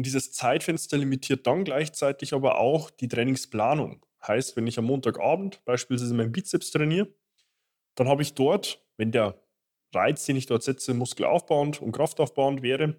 Und 0.00 0.06
dieses 0.06 0.32
Zeitfenster 0.32 0.96
limitiert 0.96 1.46
dann 1.46 1.62
gleichzeitig 1.62 2.32
aber 2.32 2.58
auch 2.58 2.88
die 2.88 3.06
Trainingsplanung. 3.06 4.00
Heißt, 4.26 4.56
wenn 4.56 4.66
ich 4.66 4.78
am 4.78 4.86
Montagabend 4.86 5.62
beispielsweise 5.66 6.14
meinen 6.14 6.32
Bizeps 6.32 6.70
trainiere, 6.70 7.08
dann 7.96 8.08
habe 8.08 8.22
ich 8.22 8.32
dort, 8.32 8.82
wenn 8.96 9.12
der 9.12 9.38
Reiz, 9.92 10.24
den 10.24 10.36
ich 10.36 10.46
dort 10.46 10.62
setze, 10.62 10.94
muskelaufbauend 10.94 11.82
und 11.82 11.92
kraftaufbauend 11.92 12.62
wäre, 12.62 12.96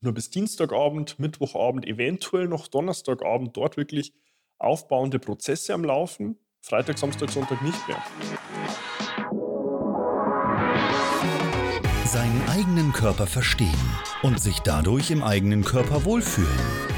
nur 0.00 0.14
bis 0.14 0.30
Dienstagabend, 0.30 1.18
Mittwochabend, 1.18 1.86
eventuell 1.86 2.48
noch 2.48 2.68
Donnerstagabend 2.68 3.54
dort 3.54 3.76
wirklich 3.76 4.14
aufbauende 4.56 5.18
Prozesse 5.18 5.74
am 5.74 5.84
Laufen. 5.84 6.38
Freitag, 6.62 6.96
Samstag, 6.96 7.28
Sonntag 7.28 7.60
nicht 7.60 7.86
mehr. 7.86 8.02
Seinen 12.06 12.48
eigenen 12.48 12.94
Körper 12.94 13.26
verstehen 13.26 13.93
und 14.24 14.40
sich 14.40 14.60
dadurch 14.60 15.10
im 15.10 15.22
eigenen 15.22 15.64
Körper 15.64 16.06
wohlfühlen. 16.06 16.93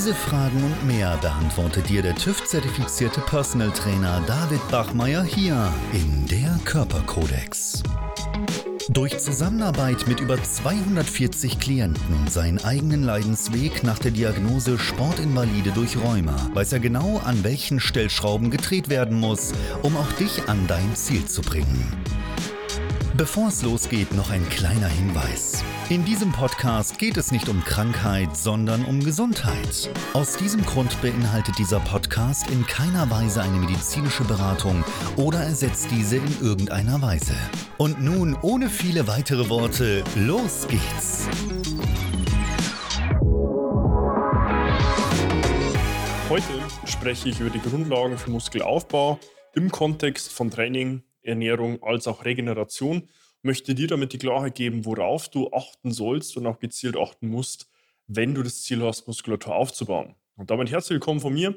diese 0.00 0.14
Fragen 0.14 0.64
und 0.64 0.86
mehr 0.86 1.18
beantwortet 1.18 1.90
dir 1.90 2.00
der 2.00 2.14
TÜV-zertifizierte 2.14 3.20
Personal 3.20 3.70
Trainer 3.70 4.22
David 4.26 4.66
Bachmeier 4.70 5.22
hier 5.22 5.70
in 5.92 6.26
der 6.26 6.58
Körperkodex. 6.64 7.82
Durch 8.88 9.18
Zusammenarbeit 9.18 10.06
mit 10.06 10.20
über 10.20 10.42
240 10.42 11.60
Klienten 11.60 12.14
und 12.14 12.32
seinen 12.32 12.64
eigenen 12.64 13.02
Leidensweg 13.02 13.82
nach 13.82 13.98
der 13.98 14.12
Diagnose 14.12 14.78
Sportinvalide 14.78 15.72
durch 15.72 15.98
Rheuma 15.98 16.48
weiß 16.54 16.72
er 16.72 16.80
genau, 16.80 17.20
an 17.26 17.44
welchen 17.44 17.78
Stellschrauben 17.78 18.50
gedreht 18.50 18.88
werden 18.88 19.20
muss, 19.20 19.52
um 19.82 19.98
auch 19.98 20.10
dich 20.12 20.48
an 20.48 20.66
dein 20.66 20.96
Ziel 20.96 21.26
zu 21.26 21.42
bringen. 21.42 21.92
Bevor 23.20 23.48
es 23.48 23.60
losgeht, 23.60 24.14
noch 24.14 24.30
ein 24.30 24.48
kleiner 24.48 24.88
Hinweis. 24.88 25.62
In 25.90 26.06
diesem 26.06 26.32
Podcast 26.32 26.96
geht 26.98 27.18
es 27.18 27.32
nicht 27.32 27.50
um 27.50 27.62
Krankheit, 27.62 28.34
sondern 28.34 28.82
um 28.86 29.04
Gesundheit. 29.04 29.90
Aus 30.14 30.38
diesem 30.38 30.64
Grund 30.64 31.02
beinhaltet 31.02 31.58
dieser 31.58 31.80
Podcast 31.80 32.48
in 32.48 32.64
keiner 32.64 33.10
Weise 33.10 33.42
eine 33.42 33.58
medizinische 33.58 34.24
Beratung 34.24 34.82
oder 35.16 35.40
ersetzt 35.40 35.88
diese 35.90 36.16
in 36.16 36.40
irgendeiner 36.40 37.02
Weise. 37.02 37.34
Und 37.76 38.00
nun, 38.00 38.38
ohne 38.40 38.70
viele 38.70 39.06
weitere 39.06 39.50
Worte, 39.50 40.02
los 40.14 40.66
geht's! 40.66 41.28
Heute 46.30 46.54
spreche 46.86 47.28
ich 47.28 47.38
über 47.38 47.50
die 47.50 47.60
Grundlagen 47.60 48.16
für 48.16 48.30
Muskelaufbau 48.30 49.20
im 49.52 49.70
Kontext 49.70 50.32
von 50.32 50.50
Training, 50.50 51.02
Ernährung 51.22 51.82
als 51.82 52.06
auch 52.06 52.24
Regeneration 52.24 53.08
möchte 53.42 53.74
dir 53.74 53.86
damit 53.86 54.12
die 54.12 54.18
Klarheit 54.18 54.54
geben, 54.54 54.84
worauf 54.84 55.28
du 55.28 55.50
achten 55.52 55.92
sollst 55.92 56.36
und 56.36 56.46
auch 56.46 56.58
gezielt 56.58 56.96
achten 56.96 57.28
musst, 57.28 57.70
wenn 58.06 58.34
du 58.34 58.42
das 58.42 58.62
Ziel 58.62 58.82
hast, 58.82 59.06
Muskulatur 59.06 59.54
aufzubauen. 59.54 60.14
Und 60.36 60.50
damit 60.50 60.70
herzlich 60.70 60.96
willkommen 60.96 61.20
von 61.20 61.32
mir. 61.32 61.56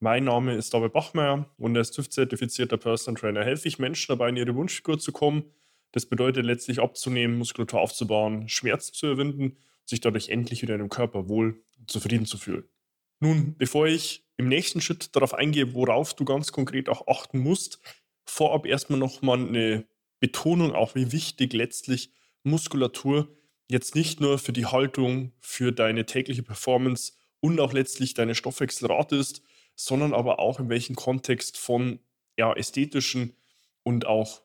Mein 0.00 0.24
Name 0.24 0.54
ist 0.54 0.74
David 0.74 0.92
Bachmeier 0.92 1.48
und 1.56 1.76
als 1.76 1.90
TÜV-zertifizierter 1.92 2.76
Personal 2.76 3.20
Trainer 3.20 3.44
helfe 3.44 3.68
ich 3.68 3.78
Menschen 3.78 4.08
dabei, 4.08 4.28
in 4.28 4.36
ihre 4.36 4.54
Wunschfigur 4.54 4.98
zu 4.98 5.12
kommen. 5.12 5.44
Das 5.92 6.06
bedeutet 6.06 6.44
letztlich 6.44 6.80
abzunehmen, 6.80 7.38
Muskulatur 7.38 7.80
aufzubauen, 7.80 8.48
Schmerz 8.48 8.92
zu 8.92 9.06
überwinden, 9.06 9.56
sich 9.84 10.00
dadurch 10.00 10.28
endlich 10.28 10.62
wieder 10.62 10.74
in 10.74 10.80
dem 10.80 10.88
Körper 10.88 11.28
wohl 11.28 11.62
und 11.78 11.90
zufrieden 11.90 12.26
zu 12.26 12.36
fühlen. 12.36 12.64
Nun, 13.20 13.56
bevor 13.56 13.86
ich 13.86 14.26
im 14.36 14.48
nächsten 14.48 14.80
Schritt 14.80 15.14
darauf 15.16 15.32
eingehe, 15.32 15.72
worauf 15.72 16.14
du 16.14 16.24
ganz 16.24 16.52
konkret 16.52 16.88
auch 16.88 17.06
achten 17.06 17.38
musst, 17.38 17.78
vorab 18.24 18.66
erstmal 18.66 18.98
nochmal 18.98 19.38
eine 19.38 19.86
Betonung 20.20 20.74
auch, 20.74 20.94
wie 20.94 21.12
wichtig 21.12 21.52
letztlich 21.52 22.12
Muskulatur 22.42 23.28
jetzt 23.68 23.94
nicht 23.94 24.20
nur 24.20 24.38
für 24.38 24.52
die 24.52 24.66
Haltung, 24.66 25.32
für 25.40 25.72
deine 25.72 26.06
tägliche 26.06 26.42
Performance 26.42 27.12
und 27.40 27.60
auch 27.60 27.72
letztlich 27.72 28.14
deine 28.14 28.34
Stoffwechselrate 28.34 29.16
ist, 29.16 29.42
sondern 29.76 30.14
aber 30.14 30.38
auch 30.38 30.60
in 30.60 30.68
welchem 30.68 30.96
Kontext 30.96 31.58
von 31.58 31.98
ja, 32.38 32.52
ästhetischen 32.52 33.36
und 33.82 34.06
auch 34.06 34.42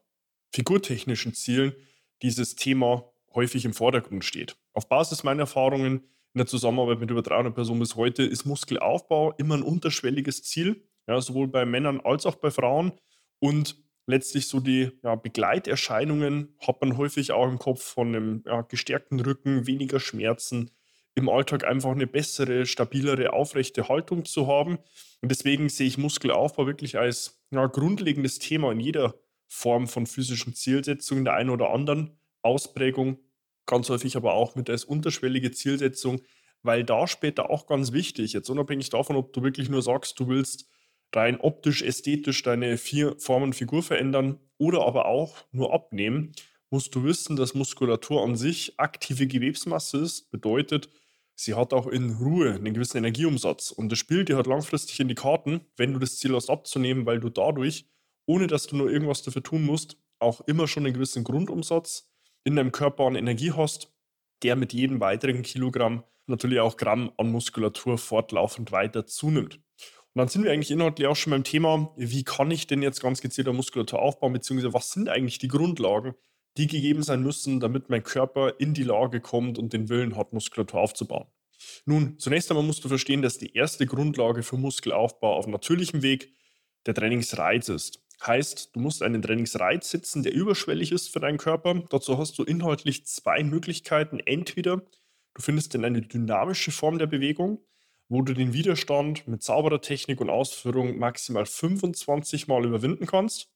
figurtechnischen 0.53 1.33
Zielen 1.33 1.73
dieses 2.21 2.55
Thema 2.55 3.11
häufig 3.33 3.65
im 3.65 3.73
Vordergrund 3.73 4.25
steht. 4.25 4.57
Auf 4.73 4.89
Basis 4.89 5.23
meiner 5.23 5.41
Erfahrungen 5.41 6.03
in 6.33 6.37
der 6.37 6.47
Zusammenarbeit 6.47 6.99
mit 6.99 7.11
über 7.11 7.21
300 7.21 7.53
Personen 7.53 7.79
bis 7.79 7.95
heute 7.95 8.23
ist 8.23 8.45
Muskelaufbau 8.45 9.33
immer 9.33 9.55
ein 9.55 9.63
unterschwelliges 9.63 10.43
Ziel, 10.43 10.83
ja, 11.07 11.19
sowohl 11.21 11.47
bei 11.47 11.65
Männern 11.65 12.01
als 12.01 12.25
auch 12.25 12.35
bei 12.35 12.51
Frauen. 12.51 12.91
Und 13.39 13.77
letztlich 14.05 14.47
so 14.47 14.59
die 14.59 14.91
ja, 15.03 15.15
Begleiterscheinungen 15.15 16.55
hat 16.59 16.81
man 16.81 16.97
häufig 16.97 17.31
auch 17.31 17.47
im 17.47 17.59
Kopf 17.59 17.81
von 17.81 18.07
einem 18.07 18.43
ja, 18.45 18.61
gestärkten 18.61 19.19
Rücken, 19.19 19.67
weniger 19.67 19.99
Schmerzen, 19.99 20.71
im 21.15 21.29
Alltag 21.29 21.65
einfach 21.65 21.91
eine 21.91 22.07
bessere, 22.07 22.65
stabilere, 22.65 23.33
aufrechte 23.33 23.87
Haltung 23.89 24.25
zu 24.25 24.47
haben. 24.47 24.77
Und 25.21 25.29
deswegen 25.29 25.69
sehe 25.69 25.87
ich 25.87 25.97
Muskelaufbau 25.97 26.65
wirklich 26.65 26.97
als 26.97 27.41
ja, 27.51 27.65
grundlegendes 27.67 28.39
Thema 28.39 28.71
in 28.71 28.79
jeder 28.79 29.15
Form 29.47 29.87
von 29.87 30.05
physischen 30.05 30.53
Zielsetzung, 30.53 31.19
in 31.19 31.25
der 31.25 31.33
einen 31.33 31.49
oder 31.49 31.71
anderen 31.71 32.19
Ausprägung, 32.41 33.19
ganz 33.65 33.89
häufig 33.89 34.15
aber 34.15 34.33
auch 34.33 34.55
mit 34.55 34.69
als 34.69 34.85
unterschwellige 34.85 35.51
Zielsetzung, 35.51 36.21
weil 36.61 36.83
da 36.83 37.07
später 37.07 37.49
auch 37.49 37.67
ganz 37.67 37.91
wichtig, 37.91 38.33
jetzt 38.33 38.49
unabhängig 38.49 38.89
davon, 38.89 39.15
ob 39.15 39.33
du 39.33 39.43
wirklich 39.43 39.69
nur 39.69 39.81
sagst, 39.81 40.19
du 40.19 40.27
willst 40.27 40.69
rein 41.15 41.39
optisch, 41.39 41.81
ästhetisch 41.81 42.43
deine 42.43 42.77
vier 42.77 43.15
Formen 43.19 43.53
Figur 43.53 43.83
verändern 43.83 44.39
oder 44.57 44.85
aber 44.85 45.05
auch 45.05 45.45
nur 45.51 45.73
abnehmen, 45.73 46.33
musst 46.69 46.93
du 46.93 47.03
wissen, 47.03 47.35
dass 47.35 47.53
Muskulatur 47.53 48.23
an 48.23 48.35
sich 48.35 48.79
aktive 48.79 49.27
Gewebsmasse 49.27 49.97
ist. 49.97 50.29
Bedeutet, 50.31 50.89
sie 51.35 51.55
hat 51.55 51.73
auch 51.73 51.87
in 51.87 52.11
Ruhe 52.17 52.53
einen 52.53 52.73
gewissen 52.73 52.97
Energieumsatz. 52.97 53.71
Und 53.71 53.91
das 53.91 53.99
spielt 53.99 54.29
dir 54.29 54.35
halt 54.35 54.47
langfristig 54.47 54.99
in 54.99 55.07
die 55.07 55.15
Karten, 55.15 55.61
wenn 55.77 55.93
du 55.93 55.99
das 55.99 56.17
Ziel 56.17 56.35
hast 56.35 56.49
abzunehmen, 56.49 57.05
weil 57.05 57.19
du 57.19 57.29
dadurch, 57.29 57.85
ohne 58.25 58.47
dass 58.47 58.67
du 58.67 58.75
nur 58.75 58.91
irgendwas 58.91 59.23
dafür 59.23 59.43
tun 59.43 59.63
musst, 59.63 59.97
auch 60.19 60.41
immer 60.41 60.67
schon 60.67 60.85
einen 60.85 60.93
gewissen 60.93 61.23
Grundumsatz 61.23 62.11
in 62.43 62.55
deinem 62.55 62.71
Körper 62.71 63.05
an 63.05 63.15
Energie 63.15 63.51
hast, 63.53 63.91
der 64.43 64.55
mit 64.55 64.73
jedem 64.73 64.99
weiteren 64.99 65.41
Kilogramm 65.41 66.03
natürlich 66.27 66.59
auch 66.59 66.77
Gramm 66.77 67.11
an 67.17 67.31
Muskulatur 67.31 67.97
fortlaufend 67.97 68.71
weiter 68.71 69.05
zunimmt. 69.05 69.59
Dann 70.19 70.27
sind 70.27 70.43
wir 70.43 70.51
eigentlich 70.51 70.69
inhaltlich 70.69 71.07
auch 71.07 71.15
schon 71.15 71.31
beim 71.31 71.45
Thema, 71.45 71.93
wie 71.95 72.25
kann 72.25 72.51
ich 72.51 72.67
denn 72.67 72.81
jetzt 72.81 73.01
ganz 73.01 73.21
gezielt 73.21 73.47
Muskulatur 73.47 74.01
aufbauen, 74.01 74.33
beziehungsweise 74.33 74.73
was 74.73 74.91
sind 74.91 75.07
eigentlich 75.07 75.39
die 75.39 75.47
Grundlagen, 75.47 76.13
die 76.57 76.67
gegeben 76.67 77.03
sein 77.03 77.23
müssen, 77.23 77.61
damit 77.61 77.89
mein 77.89 78.03
Körper 78.03 78.59
in 78.59 78.73
die 78.73 78.83
Lage 78.83 79.21
kommt 79.21 79.57
und 79.57 79.71
den 79.71 79.87
Willen 79.87 80.17
hat, 80.17 80.33
Muskulatur 80.33 80.81
aufzubauen. 80.81 81.27
Nun, 81.85 82.19
zunächst 82.19 82.51
einmal 82.51 82.65
musst 82.65 82.83
du 82.83 82.89
verstehen, 82.89 83.21
dass 83.21 83.37
die 83.37 83.53
erste 83.55 83.85
Grundlage 83.85 84.43
für 84.43 84.57
Muskelaufbau 84.57 85.37
auf 85.37 85.47
natürlichem 85.47 86.01
Weg 86.01 86.33
der 86.85 86.95
Trainingsreiz 86.95 87.69
ist. 87.69 88.01
Heißt, 88.27 88.75
du 88.75 88.81
musst 88.81 89.01
einen 89.01 89.21
Trainingsreiz 89.21 89.89
setzen, 89.89 90.23
der 90.23 90.33
überschwellig 90.33 90.91
ist 90.91 91.13
für 91.13 91.21
deinen 91.21 91.37
Körper. 91.37 91.81
Dazu 91.89 92.17
hast 92.17 92.37
du 92.37 92.43
inhaltlich 92.43 93.05
zwei 93.05 93.41
Möglichkeiten. 93.41 94.19
Entweder 94.19 94.81
du 95.33 95.41
findest 95.41 95.75
in 95.75 95.85
eine 95.85 96.01
dynamische 96.01 96.71
Form 96.71 96.97
der 96.97 97.07
Bewegung, 97.07 97.63
wo 98.09 98.23
du 98.23 98.33
den 98.33 98.53
Widerstand 98.53 99.27
mit 99.27 99.43
sauberer 99.43 99.81
Technik 99.81 100.19
und 100.19 100.31
Ausführung 100.31 100.97
maximal 100.97 101.45
25 101.45 102.47
Mal 102.47 102.65
überwinden 102.65 103.05
kannst. 103.05 103.49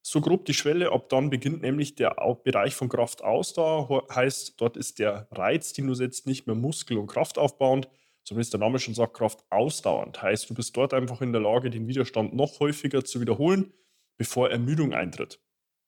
So 0.00 0.20
grob 0.20 0.44
die 0.44 0.54
Schwelle, 0.54 0.92
ab 0.92 1.08
dann 1.08 1.30
beginnt 1.30 1.62
nämlich 1.62 1.96
der 1.96 2.14
Bereich 2.44 2.76
von 2.76 2.88
Kraftausdauer. 2.88 4.06
Heißt, 4.14 4.60
dort 4.60 4.76
ist 4.76 5.00
der 5.00 5.26
Reiz, 5.32 5.72
den 5.72 5.88
du 5.88 5.94
setzt, 5.94 6.28
nicht 6.28 6.46
mehr 6.46 6.54
muskel- 6.54 6.98
und 6.98 7.08
kraftaufbauend, 7.08 7.88
sondern 8.22 8.42
ist 8.42 8.52
der 8.52 8.60
Name 8.60 8.78
schon 8.78 8.94
sagt, 8.94 9.14
kraftausdauernd. 9.14 10.22
Heißt, 10.22 10.48
du 10.48 10.54
bist 10.54 10.76
dort 10.76 10.94
einfach 10.94 11.20
in 11.22 11.32
der 11.32 11.42
Lage, 11.42 11.70
den 11.70 11.88
Widerstand 11.88 12.34
noch 12.34 12.60
häufiger 12.60 13.04
zu 13.04 13.20
wiederholen, 13.20 13.72
bevor 14.16 14.48
Ermüdung 14.48 14.94
eintritt. 14.94 15.40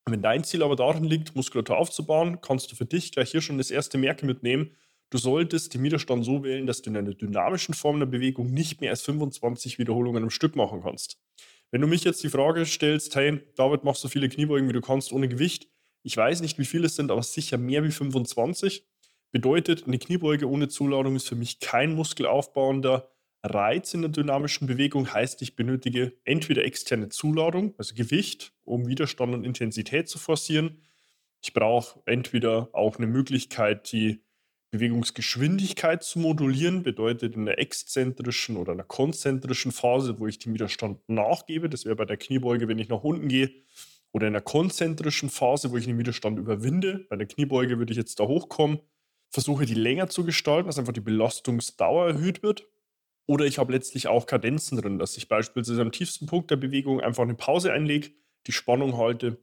Wenn 0.06 0.22
dein 0.22 0.42
Ziel 0.42 0.64
aber 0.64 0.74
darin 0.74 1.04
liegt, 1.04 1.36
Muskulatur 1.36 1.76
aufzubauen, 1.76 2.40
kannst 2.40 2.72
du 2.72 2.76
für 2.76 2.86
dich 2.86 3.12
gleich 3.12 3.30
hier 3.30 3.42
schon 3.42 3.58
das 3.58 3.70
erste 3.70 3.98
Merke 3.98 4.26
mitnehmen 4.26 4.72
Du 5.10 5.16
solltest 5.16 5.72
den 5.72 5.82
Widerstand 5.82 6.24
so 6.24 6.44
wählen, 6.44 6.66
dass 6.66 6.82
du 6.82 6.90
in 6.90 6.96
einer 6.96 7.14
dynamischen 7.14 7.74
Form 7.74 7.98
der 7.98 8.06
Bewegung 8.06 8.52
nicht 8.52 8.80
mehr 8.80 8.90
als 8.90 9.02
25 9.02 9.78
Wiederholungen 9.78 10.24
am 10.24 10.30
Stück 10.30 10.54
machen 10.54 10.82
kannst. 10.82 11.18
Wenn 11.70 11.80
du 11.80 11.86
mich 11.86 12.04
jetzt 12.04 12.22
die 12.22 12.28
Frage 12.28 12.66
stellst, 12.66 13.14
hey, 13.16 13.40
David, 13.56 13.84
machst 13.84 14.02
so 14.02 14.08
viele 14.08 14.28
Kniebeugen, 14.28 14.68
wie 14.68 14.72
du 14.72 14.80
kannst, 14.80 15.12
ohne 15.12 15.28
Gewicht. 15.28 15.68
Ich 16.02 16.16
weiß 16.16 16.40
nicht, 16.40 16.58
wie 16.58 16.64
viele 16.64 16.86
es 16.86 16.96
sind, 16.96 17.10
aber 17.10 17.22
sicher 17.22 17.58
mehr 17.58 17.84
wie 17.84 17.90
25. 17.90 18.86
Bedeutet, 19.30 19.86
eine 19.86 19.98
Kniebeuge 19.98 20.48
ohne 20.48 20.68
Zuladung 20.68 21.16
ist 21.16 21.28
für 21.28 21.36
mich 21.36 21.60
kein 21.60 21.94
muskelaufbauender 21.94 23.10
Reiz 23.42 23.94
in 23.94 24.02
der 24.02 24.10
dynamischen 24.10 24.66
Bewegung. 24.66 25.12
Heißt, 25.12 25.42
ich 25.42 25.56
benötige 25.56 26.14
entweder 26.24 26.64
externe 26.64 27.08
Zuladung, 27.08 27.74
also 27.78 27.94
Gewicht, 27.94 28.52
um 28.64 28.86
Widerstand 28.86 29.34
und 29.34 29.44
Intensität 29.44 30.08
zu 30.08 30.18
forcieren. 30.18 30.82
Ich 31.42 31.52
brauche 31.52 32.00
entweder 32.06 32.70
auch 32.72 32.96
eine 32.96 33.06
Möglichkeit, 33.06 33.92
die 33.92 34.22
Bewegungsgeschwindigkeit 34.70 36.02
zu 36.02 36.18
modulieren, 36.18 36.82
bedeutet 36.82 37.34
in 37.34 37.46
der 37.46 37.58
exzentrischen 37.58 38.56
oder 38.56 38.72
einer 38.72 38.84
konzentrischen 38.84 39.72
Phase, 39.72 40.18
wo 40.18 40.26
ich 40.26 40.38
den 40.38 40.54
Widerstand 40.54 41.00
nachgebe. 41.08 41.68
Das 41.68 41.84
wäre 41.84 41.96
bei 41.96 42.04
der 42.04 42.16
Kniebeuge, 42.16 42.68
wenn 42.68 42.78
ich 42.78 42.88
nach 42.88 43.02
unten 43.02 43.28
gehe, 43.28 43.50
oder 44.12 44.26
in 44.26 44.32
der 44.32 44.42
konzentrischen 44.42 45.30
Phase, 45.30 45.70
wo 45.70 45.76
ich 45.76 45.84
den 45.84 45.98
Widerstand 45.98 46.38
überwinde. 46.38 47.06
Bei 47.08 47.16
der 47.16 47.26
Kniebeuge 47.26 47.78
würde 47.78 47.92
ich 47.92 47.98
jetzt 47.98 48.20
da 48.20 48.24
hochkommen 48.24 48.80
versuche 49.30 49.66
die 49.66 49.74
länger 49.74 50.08
zu 50.08 50.24
gestalten, 50.24 50.66
dass 50.66 50.78
einfach 50.78 50.92
die 50.92 51.00
Belastungsdauer 51.00 52.08
erhöht 52.08 52.42
wird. 52.42 52.66
Oder 53.26 53.44
ich 53.44 53.58
habe 53.58 53.72
letztlich 53.72 54.08
auch 54.08 54.26
Kadenzen 54.26 54.80
drin, 54.80 54.98
dass 54.98 55.16
ich 55.16 55.28
beispielsweise 55.28 55.82
am 55.82 55.92
tiefsten 55.92 56.26
Punkt 56.26 56.50
der 56.50 56.56
Bewegung 56.56 57.00
einfach 57.00 57.24
eine 57.24 57.34
Pause 57.34 57.72
einlege, 57.72 58.10
die 58.46 58.52
Spannung 58.52 58.96
halte, 58.96 59.38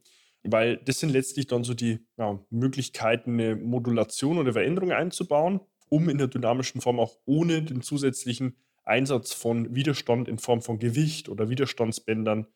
weil 0.48 0.78
das 0.78 1.00
sind 1.00 1.10
letztlich 1.10 1.46
dann 1.46 1.64
so 1.64 1.74
die 1.74 2.06
ja, 2.16 2.38
Möglichkeiten, 2.50 3.34
eine 3.34 3.56
Modulation 3.56 4.38
oder 4.38 4.52
Veränderung 4.52 4.92
einzubauen, 4.92 5.60
um 5.88 6.08
in 6.08 6.18
der 6.18 6.28
dynamischen 6.28 6.80
Form 6.80 6.98
auch 6.98 7.16
ohne 7.24 7.62
den 7.62 7.82
zusätzlichen 7.82 8.56
Einsatz 8.84 9.32
von 9.32 9.74
Widerstand 9.74 10.28
in 10.28 10.38
Form 10.38 10.62
von 10.62 10.78
Gewicht 10.78 11.28
oder 11.28 11.48
Widerstandsbändern 11.48 12.46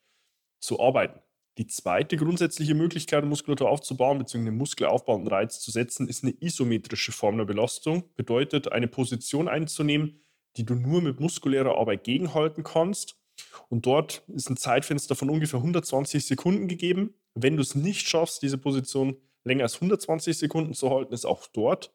zu 0.59 0.79
arbeiten. 0.79 1.19
Die 1.57 1.67
zweite 1.67 2.15
grundsätzliche 2.15 2.75
Möglichkeit, 2.75 3.25
Muskulatur 3.25 3.69
aufzubauen 3.69 4.19
bzw. 4.19 4.47
einen 4.47 4.57
muskelaufbauenden 4.57 5.27
Reiz 5.27 5.59
zu 5.59 5.69
setzen, 5.69 6.07
ist 6.07 6.23
eine 6.23 6.33
isometrische 6.39 7.11
Form 7.11 7.37
der 7.37 7.45
Belastung. 7.45 8.05
Bedeutet, 8.15 8.71
eine 8.71 8.87
Position 8.87 9.49
einzunehmen, 9.49 10.21
die 10.55 10.65
du 10.65 10.75
nur 10.75 11.01
mit 11.01 11.19
muskulärer 11.19 11.77
Arbeit 11.77 12.05
gegenhalten 12.05 12.63
kannst. 12.63 13.17
Und 13.67 13.85
dort 13.85 14.23
ist 14.27 14.49
ein 14.49 14.57
Zeitfenster 14.57 15.15
von 15.15 15.29
ungefähr 15.29 15.59
120 15.59 16.25
Sekunden 16.25 16.67
gegeben. 16.67 17.15
Wenn 17.33 17.55
du 17.55 17.61
es 17.61 17.75
nicht 17.75 18.07
schaffst, 18.07 18.41
diese 18.41 18.57
Position 18.57 19.17
länger 19.43 19.63
als 19.63 19.75
120 19.75 20.37
Sekunden 20.37 20.73
zu 20.73 20.89
halten, 20.89 21.13
ist 21.13 21.25
auch 21.25 21.47
dort 21.47 21.93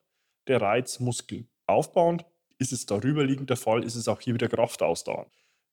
der 0.49 0.61
Reiz 0.61 1.00
muskelaufbauend. 1.00 2.25
Ist 2.59 2.73
es 2.73 2.87
darüber 2.87 3.25
liegend 3.25 3.50
der 3.50 3.56
Fall, 3.56 3.85
ist 3.85 3.97
es 3.97 4.09
auch 4.09 4.21
hier 4.21 4.35
wieder 4.35 4.49
kraftausdauernd. 4.49 5.31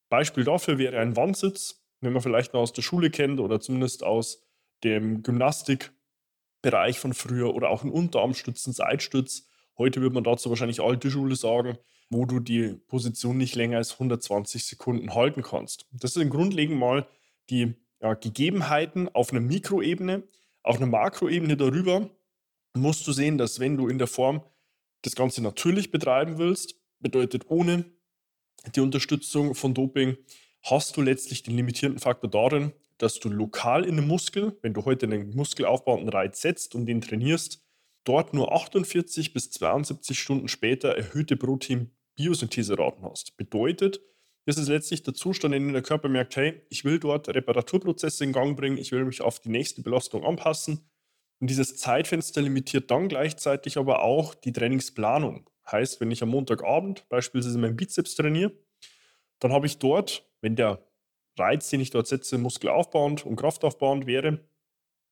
Beispiel 0.10 0.44
dafür 0.44 0.78
wäre 0.78 1.00
ein 1.00 1.16
Wandsitz 1.16 1.84
wenn 2.04 2.14
man 2.14 2.22
vielleicht 2.22 2.54
noch 2.54 2.62
aus 2.62 2.74
der 2.74 2.82
Schule 2.82 3.10
kennt 3.10 3.40
oder 3.40 3.60
zumindest 3.60 4.04
aus 4.04 4.44
dem 4.84 5.24
Gymnastikbereich 5.24 7.00
von 7.00 7.14
früher 7.14 7.56
oder 7.56 7.70
auch 7.70 7.84
ein 7.84 7.92
Unterarmstützen, 7.92 8.74
Seitstütz. 8.74 9.48
Heute 9.78 10.02
würde 10.02 10.14
man 10.14 10.24
dazu 10.24 10.50
wahrscheinlich 10.50 10.82
alte 10.82 11.10
Schule 11.10 11.36
sagen, 11.36 11.78
wo 12.10 12.26
du 12.26 12.40
die 12.40 12.74
Position 12.88 13.38
nicht 13.38 13.56
länger 13.56 13.78
als 13.78 13.94
120 13.94 14.66
Sekunden 14.66 15.16
halten 15.16 15.42
kannst. 15.42 15.88
Das 15.92 16.14
sind 16.14 16.30
grundlegend 16.30 16.78
mal 16.78 17.08
die 17.50 17.76
ja, 18.04 18.14
Gegebenheiten 18.14 19.10
auf 19.10 19.32
einer 19.32 19.40
Mikroebene. 19.40 20.24
Auf 20.62 20.78
einer 20.78 20.86
Makroebene 20.86 21.58
darüber 21.58 22.10
musst 22.76 23.08
du 23.08 23.14
sehen, 23.14 23.38
dass 23.38 23.60
wenn 23.60 23.78
du 23.78 23.88
in 23.88 23.98
der 23.98 24.08
Form 24.08 24.44
das 25.02 25.16
Ganze 25.16 25.42
natürlich 25.42 25.90
betreiben 25.90 26.38
willst, 26.38 26.76
bedeutet 27.00 27.50
ohne 27.50 27.86
die 28.76 28.82
Unterstützung 28.82 29.56
von 29.56 29.74
Doping, 29.74 30.18
hast 30.64 30.96
du 30.96 31.02
letztlich 31.02 31.44
den 31.44 31.56
limitierenden 31.56 32.00
Faktor 32.00 32.30
darin, 32.30 32.74
dass 32.98 33.20
du 33.20 33.30
lokal 33.30 33.86
in 33.86 33.98
einem 33.98 34.08
Muskel, 34.08 34.58
wenn 34.62 34.74
du 34.74 34.86
heute 34.86 35.06
einen 35.06 35.36
muskelaufbauenden 35.36 36.10
Reiz 36.10 36.42
setzt 36.42 36.76
und 36.76 36.86
den 36.86 37.02
trainierst, 37.02 37.62
dort 38.04 38.34
nur 38.34 38.54
48 38.54 39.34
bis 39.34 39.52
72 39.52 40.20
Stunden 40.20 40.48
später 40.48 40.90
erhöhte 40.96 41.36
Protein-Biosyntheseraten 41.36 43.04
hast. 43.04 43.36
Bedeutet, 43.36 44.02
das 44.46 44.58
ist 44.58 44.68
letztlich 44.68 45.04
der 45.04 45.14
Zustand, 45.14 45.54
in 45.54 45.64
dem 45.64 45.74
der 45.74 45.82
Körper 45.82 46.10
merkt, 46.10 46.36
hey, 46.36 46.62
ich 46.70 46.84
will 46.84 47.00
dort 47.00 47.30
Reparaturprozesse 47.30 48.24
in 48.24 48.34
Gang 48.34 48.58
bringen, 48.58 48.78
ich 48.78 48.92
will 48.92 49.06
mich 49.06 49.22
auf 49.22 49.40
die 49.40 49.50
nächste 49.50 49.82
Belastung 49.82 50.24
anpassen. 50.24 50.90
Und 51.40 51.50
dieses 51.50 51.78
Zeitfenster 51.78 52.42
limitiert 52.42 52.92
dann 52.92 53.10
gleichzeitig 53.10 53.78
aber 53.78 54.04
auch 54.04 54.34
die 54.36 54.52
Trainingsplanung. 54.52 55.50
Heißt, 55.72 56.02
wenn 56.02 56.12
ich 56.12 56.22
am 56.24 56.30
Montagabend 56.30 57.08
beispielsweise 57.10 57.58
meinen 57.58 57.76
Bizeps 57.76 58.16
trainiere, 58.16 58.52
dann 59.40 59.52
habe 59.52 59.66
ich 59.66 59.78
dort 59.80 60.26
wenn 60.44 60.56
der 60.58 60.86
Reiz, 61.40 61.70
den 61.70 61.80
ich 61.80 61.90
dort 61.90 62.06
setze, 62.06 62.38
muskelaufbauend 62.38 63.26
und 63.26 63.38
kraftaufbauend 63.38 64.06
wäre, 64.06 64.46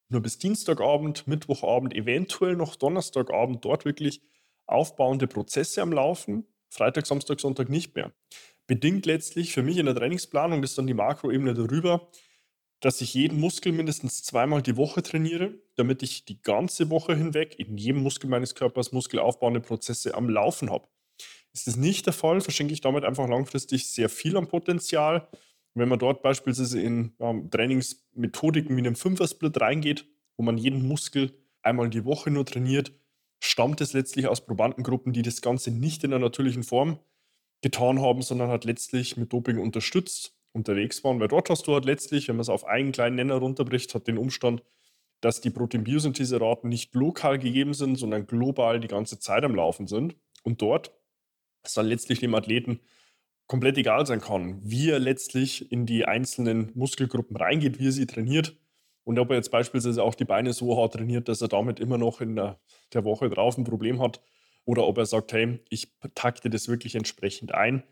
nur 0.10 0.22
bis 0.22 0.38
Dienstagabend, 0.38 1.26
Mittwochabend, 1.26 1.96
eventuell 1.96 2.56
noch 2.56 2.76
Donnerstagabend 2.76 3.64
dort 3.64 3.86
wirklich 3.86 4.22
aufbauende 4.68 5.26
Prozesse 5.26 5.82
am 5.82 5.94
Laufen. 5.94 6.46
Freitag, 6.70 7.08
Samstag, 7.08 7.40
Sonntag 7.40 7.70
nicht 7.70 7.96
mehr. 7.96 8.12
Bedingt 8.72 9.06
letztlich 9.06 9.52
für 9.52 9.64
mich 9.64 9.80
in 9.80 9.86
der 9.86 9.96
Trainingsplanung, 9.96 10.62
das 10.62 10.72
ist 10.72 10.78
dann 10.78 10.88
die 10.88 10.94
Makroebene 10.94 11.54
darüber, 11.54 12.08
dass 12.80 13.02
ich 13.02 13.14
jeden 13.14 13.38
Muskel 13.38 13.74
mindestens 13.74 14.24
zweimal 14.24 14.62
die 14.62 14.78
Woche 14.78 15.04
trainiere, 15.04 15.56
damit 15.76 16.04
ich 16.04 16.24
die 16.24 16.42
ganze 16.42 16.90
Woche 16.90 17.14
hinweg 17.14 17.60
in 17.60 17.78
jedem 17.78 18.02
Muskel 18.02 18.30
meines 18.30 18.56
Körpers 18.56 18.94
muskelaufbauende 18.94 19.60
Prozesse 19.60 20.16
am 20.16 20.30
Laufen 20.30 20.70
habe. 20.70 20.88
Ist 21.52 21.68
das 21.68 21.76
nicht 21.76 22.06
der 22.06 22.14
Fall, 22.14 22.40
verschenke 22.40 22.74
ich 22.74 22.80
damit 22.80 23.04
einfach 23.04 23.28
langfristig 23.28 23.90
sehr 23.90 24.08
viel 24.08 24.38
an 24.38 24.48
Potenzial. 24.48 25.28
Wenn 25.74 25.90
man 25.90 26.00
dort 26.00 26.22
beispielsweise 26.22 26.80
in 26.80 27.14
ähm, 27.20 27.52
Trainingsmethodiken 27.52 28.78
wie 28.78 28.80
einem 28.80 28.96
Fünfer-Split 28.96 29.60
reingeht, 29.60 30.06
wo 30.38 30.44
man 30.44 30.58
jeden 30.58 30.88
Muskel 30.88 31.34
einmal 31.62 31.90
die 31.90 32.06
Woche 32.06 32.32
nur 32.32 32.46
trainiert, 32.46 32.94
stammt 33.42 33.82
es 33.82 33.92
letztlich 33.92 34.28
aus 34.28 34.46
Probandengruppen, 34.46 35.12
die 35.12 35.24
das 35.24 35.42
Ganze 35.42 35.72
nicht 35.72 36.06
in 36.06 36.12
der 36.12 36.20
natürlichen 36.20 36.64
Form 36.64 37.00
getan 37.62 38.02
haben, 38.02 38.22
sondern 38.22 38.50
hat 38.50 38.66
letztlich 38.66 39.18
mit 39.18 39.32
Doping 39.32 39.60
unterstützt 39.60 40.36
unterwegs 40.54 41.04
waren. 41.04 41.20
Weil 41.20 41.28
dort 41.28 41.50
hast 41.50 41.68
du 41.68 41.74
halt 41.74 41.86
letztlich, 41.86 42.28
wenn 42.28 42.36
man 42.36 42.42
es 42.42 42.50
auf 42.50 42.66
einen 42.66 42.92
kleinen 42.92 43.16
Nenner 43.16 43.36
runterbricht, 43.36 43.94
hat 43.96 44.08
den 44.08 44.18
Umstand, 44.18 44.64
dass 45.22 45.42
die 45.42 45.52
Proteinbiosynthese-Raten 45.52 46.68
nicht 46.68 46.94
lokal 46.96 47.38
gegeben 47.38 47.74
sind, 47.74 47.98
sondern 47.98 48.26
global 48.26 48.80
die 48.80 48.88
ganze 48.88 49.20
Zeit 49.20 49.44
am 49.44 49.56
Laufen 49.56 49.88
sind. 49.88 50.16
Und 50.44 50.62
dort 50.62 50.92
es 51.64 51.76
dann 51.76 51.86
letztlich 51.86 52.20
dem 52.20 52.34
Athleten 52.34 52.80
komplett 53.48 53.78
egal 53.78 54.06
sein 54.06 54.22
kann, 54.22 54.60
wie 54.64 54.90
er 54.90 55.00
letztlich 55.00 55.72
in 55.72 55.86
die 55.86 56.06
einzelnen 56.06 56.72
Muskelgruppen 56.74 57.36
reingeht, 57.36 57.80
wie 57.80 57.90
er 57.90 57.92
sie 57.92 58.08
trainiert 58.08 58.58
und 59.04 59.20
ob 59.20 59.30
er 59.30 59.36
jetzt 59.36 59.52
beispielsweise 59.52 60.04
auch 60.04 60.16
die 60.16 60.26
Beine 60.26 60.54
so 60.54 60.78
hart 60.78 60.94
trainiert, 60.94 61.28
dass 61.28 61.42
er 61.42 61.50
damit 61.50 61.80
immer 61.80 61.98
noch 61.98 62.22
in 62.22 62.36
der, 62.36 62.60
der 62.94 63.04
Woche 63.04 63.30
drauf 63.30 63.58
ein 63.58 63.64
Problem 63.64 64.02
hat 64.02 64.22
oder 64.66 64.88
ob 64.88 64.98
er 64.98 65.06
sagt, 65.06 65.34
hey, 65.34 65.60
ich 65.70 65.92
takte 66.16 66.50
das 66.50 66.68
wirklich 66.68 66.96
entsprechend 66.96 67.54
ein. 67.54 67.84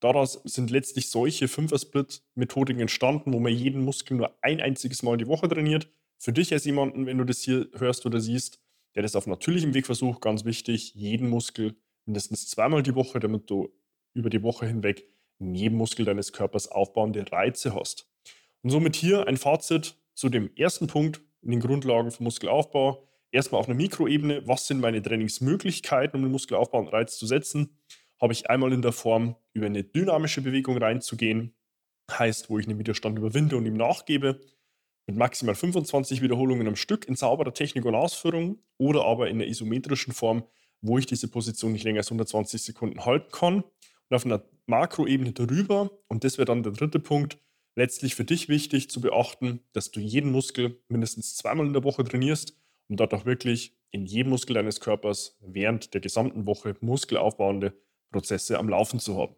Daraus 0.00 0.40
sind 0.44 0.70
letztlich 0.70 1.08
solche 1.08 1.48
Fünfer-Split-Methodiken 1.48 2.80
entstanden, 2.80 3.32
wo 3.32 3.40
man 3.40 3.52
jeden 3.52 3.82
Muskel 3.82 4.16
nur 4.16 4.36
ein 4.42 4.60
einziges 4.60 5.02
Mal 5.02 5.16
die 5.16 5.26
Woche 5.26 5.48
trainiert. 5.48 5.88
Für 6.18 6.32
dich 6.32 6.52
als 6.52 6.64
jemanden, 6.64 7.06
wenn 7.06 7.18
du 7.18 7.24
das 7.24 7.40
hier 7.40 7.68
hörst 7.74 8.04
oder 8.06 8.20
siehst, 8.20 8.60
der 8.94 9.02
das 9.02 9.16
auf 9.16 9.26
natürlichem 9.26 9.74
Weg 9.74 9.86
versucht, 9.86 10.20
ganz 10.20 10.44
wichtig, 10.44 10.94
jeden 10.94 11.28
Muskel 11.28 11.76
mindestens 12.04 12.48
zweimal 12.48 12.82
die 12.82 12.94
Woche, 12.94 13.20
damit 13.20 13.50
du 13.50 13.68
über 14.14 14.30
die 14.30 14.42
Woche 14.42 14.66
hinweg 14.66 15.06
in 15.38 15.54
jedem 15.54 15.78
Muskel 15.78 16.04
deines 16.04 16.32
Körpers 16.32 16.68
aufbauende 16.68 17.30
Reize 17.30 17.74
hast. 17.74 18.08
Und 18.62 18.70
somit 18.70 18.96
hier 18.96 19.26
ein 19.26 19.36
Fazit 19.36 19.96
zu 20.14 20.28
dem 20.28 20.50
ersten 20.56 20.86
Punkt 20.86 21.20
in 21.42 21.50
den 21.50 21.60
Grundlagen 21.60 22.10
für 22.10 22.22
Muskelaufbau. 22.22 23.06
Erstmal 23.36 23.60
auf 23.60 23.68
einer 23.68 23.76
Mikroebene, 23.76 24.48
was 24.48 24.66
sind 24.66 24.80
meine 24.80 25.02
Trainingsmöglichkeiten, 25.02 26.16
um 26.16 26.22
den 26.22 26.32
Muskelaufbau 26.32 26.78
und 26.78 26.88
Reiz 26.88 27.18
zu 27.18 27.26
setzen? 27.26 27.76
Habe 28.18 28.32
ich 28.32 28.48
einmal 28.48 28.72
in 28.72 28.80
der 28.80 28.92
Form, 28.92 29.36
über 29.52 29.66
eine 29.66 29.84
dynamische 29.84 30.40
Bewegung 30.40 30.78
reinzugehen, 30.78 31.54
heißt, 32.10 32.48
wo 32.48 32.58
ich 32.58 32.66
einen 32.66 32.78
Widerstand 32.78 33.18
überwinde 33.18 33.58
und 33.58 33.66
ihm 33.66 33.76
nachgebe, 33.76 34.40
mit 35.06 35.18
maximal 35.18 35.54
25 35.54 36.22
Wiederholungen 36.22 36.66
am 36.66 36.76
Stück 36.76 37.06
in 37.06 37.14
sauberer 37.14 37.52
Technik 37.52 37.84
und 37.84 37.94
Ausführung 37.94 38.58
oder 38.78 39.04
aber 39.04 39.28
in 39.28 39.38
der 39.38 39.48
isometrischen 39.48 40.14
Form, 40.14 40.44
wo 40.80 40.96
ich 40.96 41.04
diese 41.04 41.28
Position 41.28 41.72
nicht 41.72 41.84
länger 41.84 41.98
als 41.98 42.08
120 42.08 42.62
Sekunden 42.62 43.04
halten 43.04 43.30
kann. 43.32 43.56
Und 43.56 44.16
auf 44.16 44.24
einer 44.24 44.44
Makroebene 44.64 45.32
darüber, 45.32 45.90
und 46.08 46.24
das 46.24 46.38
wäre 46.38 46.46
dann 46.46 46.62
der 46.62 46.72
dritte 46.72 47.00
Punkt, 47.00 47.36
letztlich 47.74 48.14
für 48.14 48.24
dich 48.24 48.48
wichtig 48.48 48.88
zu 48.88 49.02
beachten, 49.02 49.60
dass 49.74 49.90
du 49.90 50.00
jeden 50.00 50.32
Muskel 50.32 50.82
mindestens 50.88 51.36
zweimal 51.36 51.66
in 51.66 51.74
der 51.74 51.84
Woche 51.84 52.02
trainierst, 52.02 52.56
um 52.88 52.96
dort 52.96 53.14
auch 53.14 53.24
wirklich 53.24 53.76
in 53.90 54.06
jedem 54.06 54.30
Muskel 54.30 54.54
deines 54.54 54.80
Körpers 54.80 55.36
während 55.40 55.94
der 55.94 56.00
gesamten 56.00 56.46
Woche 56.46 56.76
muskelaufbauende 56.80 57.74
Prozesse 58.10 58.58
am 58.58 58.68
Laufen 58.68 59.00
zu 59.00 59.16
haben. 59.16 59.36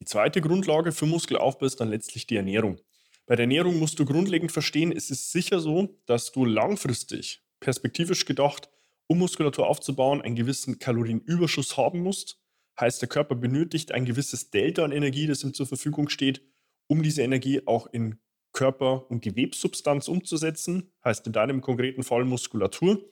Die 0.00 0.04
zweite 0.04 0.40
Grundlage 0.40 0.92
für 0.92 1.06
Muskelaufbau 1.06 1.66
ist 1.66 1.80
dann 1.80 1.90
letztlich 1.90 2.26
die 2.26 2.36
Ernährung. 2.36 2.80
Bei 3.26 3.36
der 3.36 3.44
Ernährung 3.44 3.78
musst 3.78 3.98
du 3.98 4.04
grundlegend 4.04 4.52
verstehen, 4.52 4.92
es 4.92 5.10
ist 5.10 5.32
sicher 5.32 5.60
so, 5.60 6.00
dass 6.06 6.32
du 6.32 6.44
langfristig, 6.44 7.42
perspektivisch 7.60 8.24
gedacht, 8.24 8.70
um 9.06 9.18
Muskulatur 9.18 9.66
aufzubauen, 9.66 10.22
einen 10.22 10.36
gewissen 10.36 10.78
Kalorienüberschuss 10.78 11.76
haben 11.76 12.00
musst. 12.00 12.40
Heißt, 12.78 13.02
der 13.02 13.08
Körper 13.08 13.34
benötigt 13.34 13.92
ein 13.92 14.04
gewisses 14.04 14.50
Delta 14.50 14.84
an 14.84 14.92
Energie, 14.92 15.26
das 15.26 15.42
ihm 15.42 15.52
zur 15.52 15.66
Verfügung 15.66 16.08
steht, 16.08 16.42
um 16.86 17.02
diese 17.02 17.22
Energie 17.22 17.62
auch 17.66 17.86
in 17.86 18.18
Körper- 18.58 19.08
und 19.08 19.22
Gewebssubstanz 19.22 20.08
umzusetzen. 20.08 20.90
Heißt 21.04 21.24
in 21.28 21.32
deinem 21.32 21.60
konkreten 21.60 22.02
Fall 22.02 22.24
Muskulatur. 22.24 23.08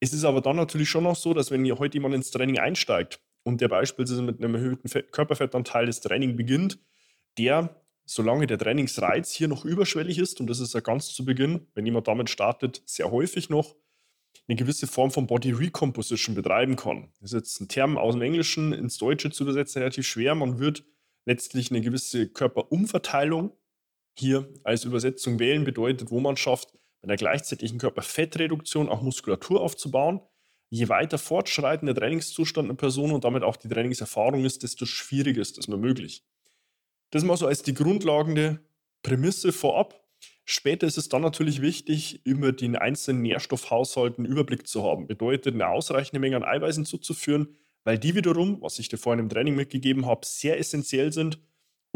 Es 0.00 0.14
ist 0.14 0.24
aber 0.24 0.40
dann 0.40 0.56
natürlich 0.56 0.88
schon 0.88 1.04
noch 1.04 1.16
so, 1.16 1.34
dass 1.34 1.50
wenn 1.50 1.66
ihr 1.66 1.78
heute 1.78 1.98
jemand 1.98 2.14
ins 2.14 2.30
Training 2.30 2.58
einsteigt 2.58 3.20
und 3.42 3.60
der 3.60 3.68
beispielsweise 3.68 4.22
mit 4.22 4.42
einem 4.42 4.54
erhöhten 4.54 4.88
Fett 4.88 5.12
Körperfettanteil 5.12 5.84
das 5.84 6.00
Training 6.00 6.34
beginnt, 6.34 6.78
der, 7.36 7.82
solange 8.06 8.46
der 8.46 8.56
Trainingsreiz 8.56 9.32
hier 9.32 9.48
noch 9.48 9.66
überschwellig 9.66 10.18
ist, 10.18 10.40
und 10.40 10.46
das 10.48 10.60
ist 10.60 10.72
ja 10.72 10.80
ganz 10.80 11.12
zu 11.12 11.26
Beginn, 11.26 11.66
wenn 11.74 11.84
jemand 11.84 12.08
damit 12.08 12.30
startet, 12.30 12.82
sehr 12.86 13.10
häufig 13.10 13.50
noch, 13.50 13.76
eine 14.48 14.56
gewisse 14.56 14.86
Form 14.86 15.10
von 15.10 15.26
Body 15.26 15.50
Recomposition 15.52 16.34
betreiben 16.34 16.76
kann. 16.76 17.10
Das 17.20 17.32
ist 17.32 17.38
jetzt 17.38 17.60
ein 17.60 17.68
Term 17.68 17.98
aus 17.98 18.14
dem 18.14 18.22
Englischen 18.22 18.72
ins 18.72 18.96
Deutsche 18.96 19.30
zu 19.30 19.42
übersetzen 19.42 19.80
relativ 19.80 20.06
schwer. 20.06 20.34
Man 20.34 20.58
wird 20.58 20.84
letztlich 21.26 21.70
eine 21.70 21.82
gewisse 21.82 22.28
Körperumverteilung 22.28 23.52
hier 24.18 24.48
als 24.64 24.84
Übersetzung 24.84 25.38
wählen, 25.38 25.64
bedeutet, 25.64 26.10
wo 26.10 26.20
man 26.20 26.36
schafft, 26.36 26.72
bei 27.02 27.08
der 27.08 27.16
gleichzeitigen 27.16 27.78
Körperfettreduktion 27.78 28.88
auch 28.88 29.02
Muskulatur 29.02 29.60
aufzubauen. 29.60 30.20
Je 30.68 30.88
weiter 30.88 31.18
fortschreitend 31.18 31.88
der 31.88 31.94
Trainingszustand 31.94 32.68
einer 32.68 32.76
Person 32.76 33.12
und 33.12 33.24
damit 33.24 33.42
auch 33.42 33.56
die 33.56 33.68
Trainingserfahrung 33.68 34.44
ist, 34.44 34.62
desto 34.62 34.84
schwieriger 34.84 35.40
ist 35.40 35.58
das 35.58 35.68
nur 35.68 35.78
möglich. 35.78 36.24
Das 37.10 37.22
mal 37.22 37.36
so 37.36 37.46
als 37.46 37.62
die 37.62 37.74
grundlegende 37.74 38.60
Prämisse 39.02 39.52
vorab. 39.52 40.02
Später 40.44 40.86
ist 40.86 40.98
es 40.98 41.08
dann 41.08 41.22
natürlich 41.22 41.60
wichtig, 41.62 42.24
über 42.24 42.52
den 42.52 42.76
einzelnen 42.76 43.22
Nährstoffhaushalt 43.22 44.18
einen 44.18 44.26
Überblick 44.26 44.66
zu 44.66 44.82
haben. 44.82 45.06
Bedeutet, 45.06 45.54
eine 45.54 45.68
ausreichende 45.68 46.18
Menge 46.18 46.36
an 46.36 46.44
Eiweißen 46.44 46.84
zuzuführen, 46.84 47.56
weil 47.84 47.98
die 47.98 48.14
wiederum, 48.16 48.60
was 48.62 48.78
ich 48.78 48.88
dir 48.88 48.98
vorhin 48.98 49.20
im 49.20 49.28
Training 49.28 49.54
mitgegeben 49.54 50.06
habe, 50.06 50.26
sehr 50.26 50.58
essentiell 50.58 51.12
sind, 51.12 51.38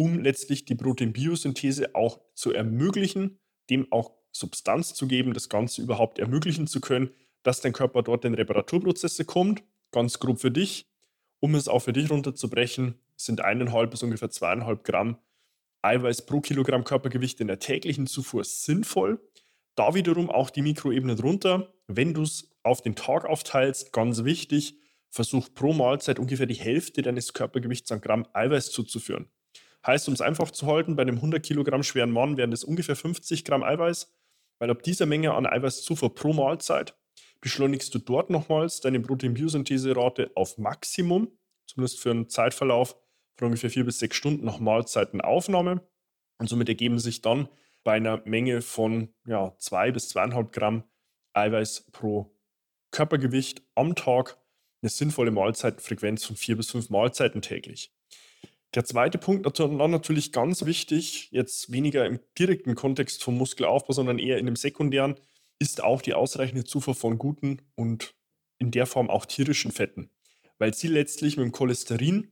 um 0.00 0.18
letztlich 0.18 0.64
die 0.64 0.74
Proteinbiosynthese 0.76 1.94
auch 1.94 2.20
zu 2.32 2.54
ermöglichen, 2.54 3.38
dem 3.68 3.92
auch 3.92 4.12
Substanz 4.32 4.94
zu 4.94 5.06
geben, 5.06 5.34
das 5.34 5.50
Ganze 5.50 5.82
überhaupt 5.82 6.18
ermöglichen 6.18 6.66
zu 6.66 6.80
können, 6.80 7.10
dass 7.42 7.60
dein 7.60 7.74
Körper 7.74 8.02
dort 8.02 8.24
in 8.24 8.32
Reparaturprozesse 8.32 9.26
kommt. 9.26 9.62
Ganz 9.92 10.18
grob 10.18 10.40
für 10.40 10.50
dich. 10.50 10.86
Um 11.40 11.54
es 11.54 11.68
auch 11.68 11.80
für 11.80 11.92
dich 11.92 12.10
runterzubrechen, 12.10 12.94
sind 13.14 13.42
eineinhalb 13.42 13.90
bis 13.90 14.02
ungefähr 14.02 14.30
zweieinhalb 14.30 14.84
Gramm 14.84 15.18
Eiweiß 15.82 16.24
pro 16.24 16.40
Kilogramm 16.40 16.84
Körpergewicht 16.84 17.38
in 17.42 17.48
der 17.48 17.58
täglichen 17.58 18.06
Zufuhr 18.06 18.44
sinnvoll. 18.44 19.20
Da 19.74 19.94
wiederum 19.94 20.30
auch 20.30 20.48
die 20.48 20.62
Mikroebene 20.62 21.14
drunter. 21.14 21.74
Wenn 21.88 22.14
du 22.14 22.22
es 22.22 22.56
auf 22.62 22.80
den 22.80 22.94
Tag 22.94 23.26
aufteilst, 23.26 23.92
ganz 23.92 24.24
wichtig, 24.24 24.78
versuch 25.10 25.52
pro 25.52 25.74
Mahlzeit 25.74 26.18
ungefähr 26.18 26.46
die 26.46 26.54
Hälfte 26.54 27.02
deines 27.02 27.34
Körpergewichts 27.34 27.92
an 27.92 28.00
Gramm 28.00 28.26
Eiweiß 28.32 28.70
zuzuführen. 28.70 29.28
Heißt, 29.86 30.08
um 30.08 30.14
es 30.14 30.20
einfach 30.20 30.50
zu 30.50 30.66
halten, 30.66 30.96
bei 30.96 31.02
einem 31.02 31.16
100 31.16 31.42
Kilogramm 31.42 31.82
schweren 31.82 32.10
Mann 32.10 32.36
wären 32.36 32.50
das 32.50 32.64
ungefähr 32.64 32.96
50 32.96 33.44
Gramm 33.44 33.62
Eiweiß, 33.62 34.12
weil 34.58 34.70
ab 34.70 34.82
dieser 34.82 35.06
Menge 35.06 35.34
an 35.34 35.46
Eiweißzufuhr 35.46 36.14
pro 36.14 36.32
Mahlzeit 36.32 36.96
beschleunigst 37.40 37.94
du 37.94 37.98
dort 37.98 38.30
nochmals 38.30 38.80
deine 38.80 39.00
Proteinbiosyntheserate 39.00 40.32
auf 40.34 40.58
Maximum, 40.58 41.32
zumindest 41.66 42.00
für 42.00 42.10
einen 42.10 42.28
Zeitverlauf 42.28 42.96
von 43.38 43.46
ungefähr 43.46 43.70
vier 43.70 43.84
bis 43.84 43.98
sechs 43.98 44.16
Stunden 44.16 44.44
nach 44.44 44.58
Mahlzeitenaufnahme. 44.58 45.80
Und 46.38 46.48
somit 46.48 46.68
ergeben 46.68 46.98
sich 46.98 47.22
dann 47.22 47.48
bei 47.84 47.92
einer 47.92 48.22
Menge 48.26 48.60
von 48.60 49.14
ja, 49.26 49.54
zwei 49.58 49.90
bis 49.90 50.10
zweieinhalb 50.10 50.52
Gramm 50.52 50.84
Eiweiß 51.32 51.90
pro 51.92 52.36
Körpergewicht 52.90 53.62
am 53.74 53.94
Tag 53.94 54.38
eine 54.82 54.90
sinnvolle 54.90 55.30
Mahlzeitenfrequenz 55.30 56.24
von 56.24 56.36
vier 56.36 56.56
bis 56.56 56.70
fünf 56.70 56.90
Mahlzeiten 56.90 57.40
täglich. 57.40 57.94
Der 58.74 58.84
zweite 58.84 59.18
Punkt 59.18 59.44
natürlich 59.44 60.32
ganz 60.32 60.64
wichtig, 60.64 61.28
jetzt 61.32 61.72
weniger 61.72 62.06
im 62.06 62.20
direkten 62.38 62.76
Kontext 62.76 63.24
vom 63.24 63.36
Muskelaufbau, 63.36 63.92
sondern 63.92 64.20
eher 64.20 64.38
in 64.38 64.46
dem 64.46 64.54
sekundären, 64.54 65.16
ist 65.58 65.82
auch 65.82 66.02
die 66.02 66.14
ausreichende 66.14 66.64
Zufuhr 66.64 66.94
von 66.94 67.18
guten 67.18 67.62
und 67.74 68.14
in 68.58 68.70
der 68.70 68.86
Form 68.86 69.10
auch 69.10 69.26
tierischen 69.26 69.72
Fetten, 69.72 70.10
weil 70.58 70.72
sie 70.72 70.86
letztlich 70.86 71.36
mit 71.36 71.44
dem 71.44 71.52
Cholesterin 71.52 72.30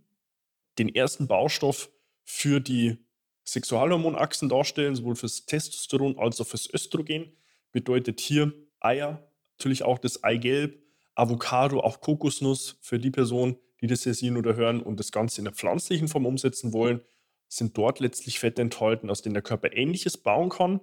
den 0.78 0.94
ersten 0.94 1.26
Baustoff 1.26 1.90
für 2.24 2.60
die 2.60 2.98
Sexualhormonachsen 3.44 4.48
darstellen, 4.48 4.94
sowohl 4.94 5.16
fürs 5.16 5.46
Testosteron 5.46 6.18
als 6.18 6.40
auch 6.40 6.46
fürs 6.46 6.72
Östrogen. 6.72 7.36
Bedeutet 7.72 8.20
hier 8.20 8.52
Eier, 8.78 9.32
natürlich 9.58 9.82
auch 9.82 9.98
das 9.98 10.22
Eigelb, 10.22 10.82
Avocado, 11.14 11.80
auch 11.80 12.00
Kokosnuss 12.00 12.78
für 12.80 12.98
die 12.98 13.10
Person, 13.10 13.58
die 13.80 13.86
das 13.86 14.02
hier 14.02 14.14
sehen 14.14 14.36
oder 14.36 14.56
hören 14.56 14.80
und 14.82 14.98
das 14.98 15.12
Ganze 15.12 15.40
in 15.40 15.44
der 15.44 15.54
pflanzlichen 15.54 16.08
Form 16.08 16.26
umsetzen 16.26 16.72
wollen, 16.72 17.00
sind 17.48 17.76
dort 17.76 18.00
letztlich 18.00 18.38
Fette 18.38 18.62
enthalten, 18.62 19.10
aus 19.10 19.22
denen 19.22 19.34
der 19.34 19.42
Körper 19.42 19.72
Ähnliches 19.72 20.18
bauen 20.18 20.50
kann. 20.50 20.80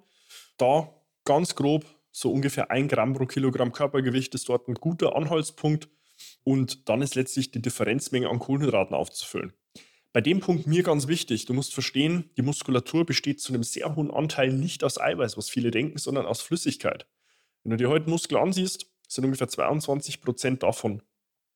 Da 0.57 0.93
ganz 1.25 1.55
grob 1.55 1.85
so 2.11 2.31
ungefähr 2.31 2.71
ein 2.71 2.87
Gramm 2.87 3.13
pro 3.13 3.25
Kilogramm 3.25 3.71
Körpergewicht 3.71 4.33
ist 4.35 4.47
dort 4.47 4.67
ein 4.67 4.75
guter 4.75 5.15
Anhaltspunkt 5.15 5.89
und 6.43 6.87
dann 6.87 7.01
ist 7.01 7.15
letztlich 7.15 7.51
die 7.51 7.61
Differenzmenge 7.61 8.29
an 8.29 8.39
Kohlenhydraten 8.39 8.95
aufzufüllen. 8.95 9.53
Bei 10.13 10.21
dem 10.21 10.39
Punkt 10.39 10.65
mir 10.65 10.81
ganz 10.81 11.09
wichtig, 11.09 11.45
du 11.45 11.53
musst 11.53 11.73
verstehen, 11.73 12.29
die 12.37 12.41
Muskulatur 12.41 13.05
besteht 13.05 13.41
zu 13.41 13.53
einem 13.53 13.63
sehr 13.63 13.97
hohen 13.97 14.11
Anteil 14.11 14.53
nicht 14.53 14.85
aus 14.85 14.97
Eiweiß, 14.97 15.35
was 15.35 15.49
viele 15.49 15.71
denken, 15.71 15.97
sondern 15.97 16.25
aus 16.25 16.39
Flüssigkeit. 16.39 17.05
Wenn 17.63 17.71
du 17.71 17.77
dir 17.77 17.89
heute 17.89 18.09
Muskel 18.09 18.37
ansiehst, 18.37 18.85
sind 19.09 19.25
ungefähr 19.25 19.49
22 19.49 20.21
Prozent 20.21 20.63
davon 20.63 21.03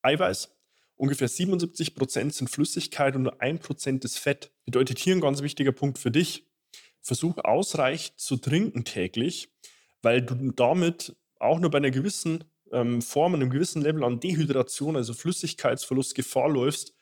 Eiweiß, 0.01 0.58
ungefähr 0.99 1.29
77 1.29 1.95
Prozent 1.95 2.33
sind 2.33 2.49
Flüssigkeit 2.49 3.15
und 3.15 3.23
nur 3.23 3.41
ein 3.41 3.59
Prozent 3.59 4.03
ist 4.05 4.19
Fett. 4.19 4.51
Bedeutet 4.65 4.99
hier 4.99 5.15
ein 5.15 5.21
ganz 5.21 5.41
wichtiger 5.41 5.71
Punkt 5.71 5.97
für 5.97 6.11
dich. 6.11 6.45
Versuch 7.01 7.37
ausreichend 7.37 8.19
zu 8.19 8.35
trinken 8.35 8.83
täglich, 8.83 9.49
weil 10.01 10.21
du 10.21 10.51
damit 10.51 11.15
auch 11.39 11.59
nur 11.59 11.71
bei 11.71 11.77
einer 11.77 11.91
gewissen 11.91 12.43
ähm, 12.73 13.01
Form, 13.01 13.33
einem 13.33 13.49
gewissen 13.49 13.81
Level 13.81 14.03
an 14.03 14.19
Dehydration, 14.19 14.97
also 14.97 15.13
Flüssigkeitsverlust, 15.13 16.15
Gefahr 16.15 16.49
läufst, 16.49 16.93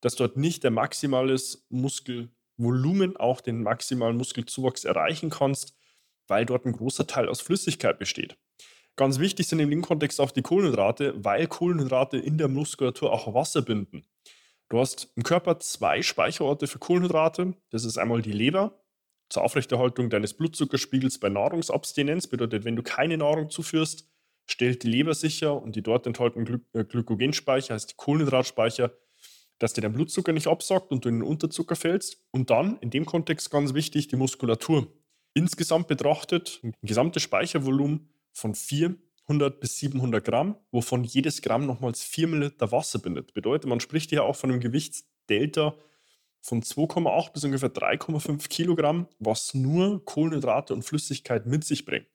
dass 0.00 0.16
dort 0.16 0.36
nicht 0.36 0.64
der 0.64 0.72
maximales 0.72 1.64
Muskelvolumen, 1.68 3.16
auch 3.16 3.40
den 3.40 3.62
maximalen 3.62 4.16
Muskelzuwachs 4.16 4.84
erreichen 4.84 5.30
kannst, 5.30 5.76
weil 6.26 6.44
dort 6.44 6.66
ein 6.66 6.72
großer 6.72 7.06
Teil 7.06 7.28
aus 7.28 7.40
Flüssigkeit 7.40 8.00
besteht. 8.00 8.36
Ganz 8.96 9.18
wichtig 9.18 9.48
sind 9.48 9.58
in 9.58 9.70
dem 9.70 9.82
Kontext 9.82 10.20
auch 10.20 10.30
die 10.30 10.42
Kohlenhydrate, 10.42 11.14
weil 11.16 11.48
Kohlenhydrate 11.48 12.16
in 12.16 12.38
der 12.38 12.48
Muskulatur 12.48 13.12
auch 13.12 13.34
Wasser 13.34 13.62
binden. 13.62 14.04
Du 14.68 14.78
hast 14.78 15.12
im 15.16 15.24
Körper 15.24 15.58
zwei 15.58 16.02
Speicherorte 16.02 16.66
für 16.66 16.78
Kohlenhydrate. 16.78 17.54
Das 17.70 17.84
ist 17.84 17.98
einmal 17.98 18.22
die 18.22 18.32
Leber 18.32 18.80
zur 19.28 19.42
Aufrechterhaltung 19.42 20.10
deines 20.10 20.34
Blutzuckerspiegels 20.34 21.18
bei 21.18 21.28
Nahrungsabstinenz. 21.28 22.28
Bedeutet, 22.28 22.64
wenn 22.64 22.76
du 22.76 22.82
keine 22.82 23.18
Nahrung 23.18 23.50
zuführst, 23.50 24.08
stellt 24.46 24.82
die 24.84 24.88
Leber 24.88 25.14
sicher 25.14 25.60
und 25.60 25.74
die 25.74 25.82
dort 25.82 26.06
enthaltenen 26.06 26.44
Gly 26.44 26.58
äh, 26.72 26.84
Glykogenspeicher, 26.84 27.74
heißt 27.74 27.90
die 27.90 27.96
Kohlenhydratspeicher, 27.96 28.92
dass 29.58 29.72
dir 29.72 29.80
dein 29.80 29.92
Blutzucker 29.92 30.32
nicht 30.32 30.46
absackt 30.46 30.92
und 30.92 31.04
du 31.04 31.08
in 31.08 31.20
den 31.20 31.22
Unterzucker 31.28 31.76
fällst. 31.76 32.24
Und 32.30 32.50
dann, 32.50 32.78
in 32.78 32.90
dem 32.90 33.06
Kontext 33.06 33.50
ganz 33.50 33.74
wichtig, 33.74 34.08
die 34.08 34.16
Muskulatur. 34.16 34.86
Insgesamt 35.34 35.88
betrachtet 35.88 36.60
ein 36.62 36.74
gesamtes 36.82 37.22
Speichervolumen 37.22 38.13
von 38.34 38.54
400 38.54 39.58
bis 39.60 39.78
700 39.78 40.22
Gramm, 40.22 40.56
wovon 40.70 41.04
jedes 41.04 41.40
Gramm 41.40 41.64
nochmals 41.64 42.02
4 42.02 42.26
Milliliter 42.26 42.70
Wasser 42.70 42.98
bindet. 42.98 43.32
Bedeutet, 43.32 43.68
man 43.68 43.80
spricht 43.80 44.10
hier 44.10 44.24
auch 44.24 44.36
von 44.36 44.50
einem 44.50 44.60
Gewichtsdelta 44.60 45.74
von 46.42 46.62
2,8 46.62 47.32
bis 47.32 47.44
ungefähr 47.44 47.72
3,5 47.72 48.48
Kilogramm, 48.48 49.08
was 49.18 49.54
nur 49.54 50.04
Kohlenhydrate 50.04 50.74
und 50.74 50.82
Flüssigkeit 50.82 51.46
mit 51.46 51.64
sich 51.64 51.86
bringt. 51.86 52.08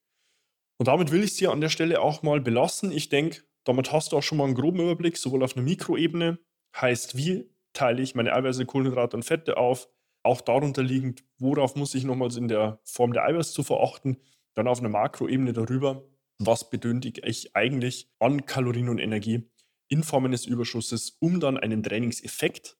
Und 0.77 0.87
damit 0.87 1.11
will 1.11 1.23
ich 1.23 1.31
es 1.31 1.37
hier 1.37 1.51
an 1.51 1.61
der 1.61 1.69
Stelle 1.69 2.01
auch 2.01 2.21
mal 2.21 2.39
belassen. 2.39 2.91
Ich 2.91 3.09
denke, 3.09 3.41
damit 3.63 3.91
hast 3.91 4.11
du 4.11 4.17
auch 4.17 4.23
schon 4.23 4.37
mal 4.37 4.45
einen 4.45 4.53
groben 4.53 4.79
Überblick, 4.79 5.17
sowohl 5.17 5.43
auf 5.43 5.55
einer 5.55 5.65
Mikroebene 5.65 6.37
Heißt, 6.75 7.17
wie 7.17 7.49
teile 7.73 8.01
ich 8.01 8.15
meine 8.15 8.33
Eiweiße, 8.33 8.65
Kohlenhydrate 8.65 9.17
und 9.17 9.23
Fette 9.23 9.57
auf? 9.57 9.89
Auch 10.23 10.41
darunter 10.41 10.83
liegend, 10.83 11.23
worauf 11.37 11.75
muss 11.75 11.95
ich 11.95 12.03
nochmals 12.03 12.35
in 12.35 12.47
der 12.47 12.79
Form 12.83 13.13
der 13.13 13.23
Eiweißzufuhr 13.23 13.81
achten? 13.81 14.17
Dann 14.55 14.67
auf 14.67 14.79
einer 14.79 14.89
Makroebene 14.89 15.53
darüber, 15.53 16.03
was 16.37 16.69
benötige 16.69 17.21
ich 17.27 17.55
eigentlich 17.55 18.09
an 18.19 18.45
Kalorien 18.45 18.89
und 18.89 18.99
Energie 18.99 19.49
in 19.87 20.03
Form 20.03 20.25
eines 20.25 20.45
Überschusses, 20.45 21.17
um 21.19 21.39
dann 21.39 21.57
einen 21.57 21.83
Trainingseffekt 21.83 22.77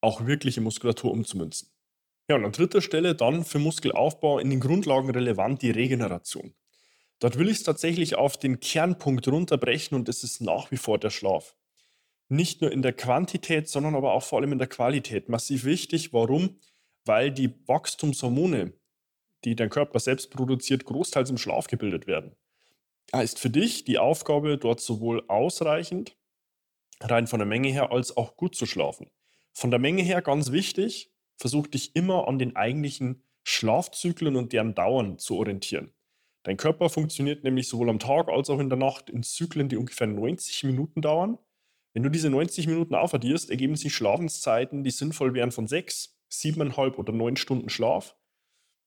auch 0.00 0.26
wirklich 0.26 0.56
in 0.56 0.64
Muskulatur 0.64 1.10
umzumünzen. 1.10 1.68
Ja, 2.28 2.36
und 2.36 2.44
an 2.44 2.52
dritter 2.52 2.80
Stelle 2.80 3.14
dann 3.14 3.44
für 3.44 3.58
Muskelaufbau 3.58 4.38
in 4.38 4.50
den 4.50 4.60
Grundlagen 4.60 5.10
relevant 5.10 5.62
die 5.62 5.70
Regeneration. 5.70 6.54
Dort 7.18 7.38
will 7.38 7.48
ich 7.48 7.58
es 7.58 7.62
tatsächlich 7.62 8.16
auf 8.16 8.36
den 8.36 8.60
Kernpunkt 8.60 9.28
runterbrechen 9.28 9.96
und 9.96 10.08
das 10.08 10.24
ist 10.24 10.40
nach 10.40 10.70
wie 10.70 10.76
vor 10.76 10.98
der 10.98 11.10
Schlaf 11.10 11.54
nicht 12.32 12.62
nur 12.62 12.72
in 12.72 12.82
der 12.82 12.94
Quantität, 12.94 13.68
sondern 13.68 13.94
aber 13.94 14.12
auch 14.14 14.22
vor 14.22 14.40
allem 14.40 14.52
in 14.52 14.58
der 14.58 14.66
Qualität 14.66 15.28
massiv 15.28 15.64
wichtig. 15.64 16.12
Warum? 16.12 16.58
Weil 17.04 17.30
die 17.30 17.52
Wachstumshormone, 17.66 18.72
die 19.44 19.56
dein 19.56 19.70
Körper 19.70 19.98
selbst 19.98 20.30
produziert, 20.30 20.84
großteils 20.84 21.30
im 21.30 21.38
Schlaf 21.38 21.66
gebildet 21.66 22.06
werden. 22.06 22.36
Heißt 23.14 23.38
für 23.38 23.50
dich 23.50 23.84
die 23.84 23.98
Aufgabe, 23.98 24.58
dort 24.58 24.80
sowohl 24.80 25.24
ausreichend, 25.28 26.16
rein 27.00 27.26
von 27.26 27.38
der 27.38 27.46
Menge 27.46 27.68
her, 27.68 27.92
als 27.92 28.16
auch 28.16 28.36
gut 28.36 28.54
zu 28.54 28.66
schlafen. 28.66 29.10
Von 29.52 29.70
der 29.70 29.80
Menge 29.80 30.02
her 30.02 30.22
ganz 30.22 30.52
wichtig, 30.52 31.12
versuch 31.36 31.66
dich 31.66 31.94
immer 31.94 32.28
an 32.28 32.38
den 32.38 32.56
eigentlichen 32.56 33.24
Schlafzyklen 33.42 34.36
und 34.36 34.52
deren 34.52 34.74
Dauern 34.74 35.18
zu 35.18 35.36
orientieren. 35.36 35.92
Dein 36.44 36.56
Körper 36.56 36.88
funktioniert 36.88 37.44
nämlich 37.44 37.68
sowohl 37.68 37.90
am 37.90 37.98
Tag 37.98 38.28
als 38.28 38.50
auch 38.50 38.58
in 38.58 38.68
der 38.68 38.78
Nacht 38.78 39.10
in 39.10 39.22
Zyklen, 39.22 39.68
die 39.68 39.76
ungefähr 39.76 40.06
90 40.06 40.64
Minuten 40.64 41.02
dauern. 41.02 41.38
Wenn 41.92 42.02
du 42.02 42.08
diese 42.08 42.30
90 42.30 42.66
Minuten 42.66 42.94
aufaddierst, 42.94 43.50
ergeben 43.50 43.76
sich 43.76 43.94
Schlafenszeiten, 43.94 44.82
die 44.82 44.90
sinnvoll 44.90 45.34
wären 45.34 45.52
von 45.52 45.66
6, 45.66 46.16
7,5 46.30 46.96
oder 46.96 47.12
9 47.12 47.36
Stunden 47.36 47.68
Schlaf. 47.68 48.16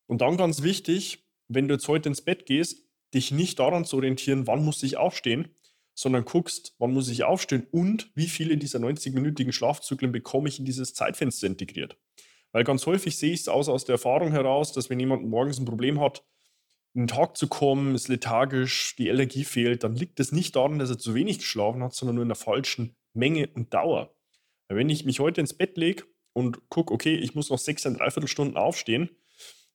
Und 0.07 0.21
dann 0.21 0.37
ganz 0.37 0.61
wichtig, 0.61 1.25
wenn 1.47 1.67
du 1.67 1.75
jetzt 1.75 1.87
heute 1.87 2.09
ins 2.09 2.21
Bett 2.21 2.45
gehst, 2.45 2.85
dich 3.13 3.31
nicht 3.31 3.59
daran 3.59 3.85
zu 3.85 3.97
orientieren, 3.97 4.47
wann 4.47 4.63
muss 4.63 4.83
ich 4.83 4.97
aufstehen, 4.97 5.55
sondern 5.93 6.25
guckst, 6.25 6.75
wann 6.77 6.93
muss 6.93 7.09
ich 7.09 7.23
aufstehen 7.23 7.67
und 7.71 8.11
wie 8.15 8.27
viele 8.27 8.57
dieser 8.57 8.79
90-minütigen 8.79 9.53
Schlafzyklen 9.53 10.11
bekomme 10.11 10.49
ich 10.49 10.59
in 10.59 10.65
dieses 10.65 10.93
Zeitfenster 10.93 11.47
integriert. 11.47 11.97
Weil 12.51 12.63
ganz 12.63 12.85
häufig 12.85 13.17
sehe 13.17 13.33
ich 13.33 13.41
es 13.41 13.47
aus, 13.47 13.69
aus 13.69 13.85
der 13.85 13.93
Erfahrung 13.93 14.31
heraus, 14.31 14.73
dass 14.73 14.89
wenn 14.89 14.99
jemand 14.99 15.27
morgens 15.27 15.59
ein 15.59 15.65
Problem 15.65 15.99
hat, 15.99 16.23
in 16.93 17.03
den 17.03 17.07
Tag 17.07 17.35
zu 17.35 17.47
kommen, 17.47 17.95
ist 17.95 18.07
lethargisch, 18.07 18.95
die 18.97 19.09
Energie 19.09 19.43
fehlt, 19.43 19.83
dann 19.83 19.95
liegt 19.95 20.19
es 20.19 20.31
nicht 20.31 20.55
daran, 20.55 20.79
dass 20.79 20.89
er 20.89 20.97
zu 20.97 21.13
wenig 21.13 21.39
geschlafen 21.39 21.83
hat, 21.83 21.93
sondern 21.93 22.15
nur 22.15 22.21
in 22.21 22.29
der 22.29 22.37
falschen 22.37 22.95
Menge 23.13 23.49
und 23.53 23.73
Dauer. 23.73 24.15
Weil 24.67 24.77
wenn 24.77 24.89
ich 24.89 25.03
mich 25.03 25.19
heute 25.19 25.41
ins 25.41 25.53
Bett 25.53 25.77
lege 25.77 26.03
und 26.33 26.69
gucke, 26.69 26.93
okay, 26.93 27.15
ich 27.15 27.35
muss 27.35 27.49
noch 27.49 27.59
sechs, 27.59 27.85
ein 27.85 27.95
Dreiviertelstunden 27.95 28.55
aufstehen, 28.55 29.09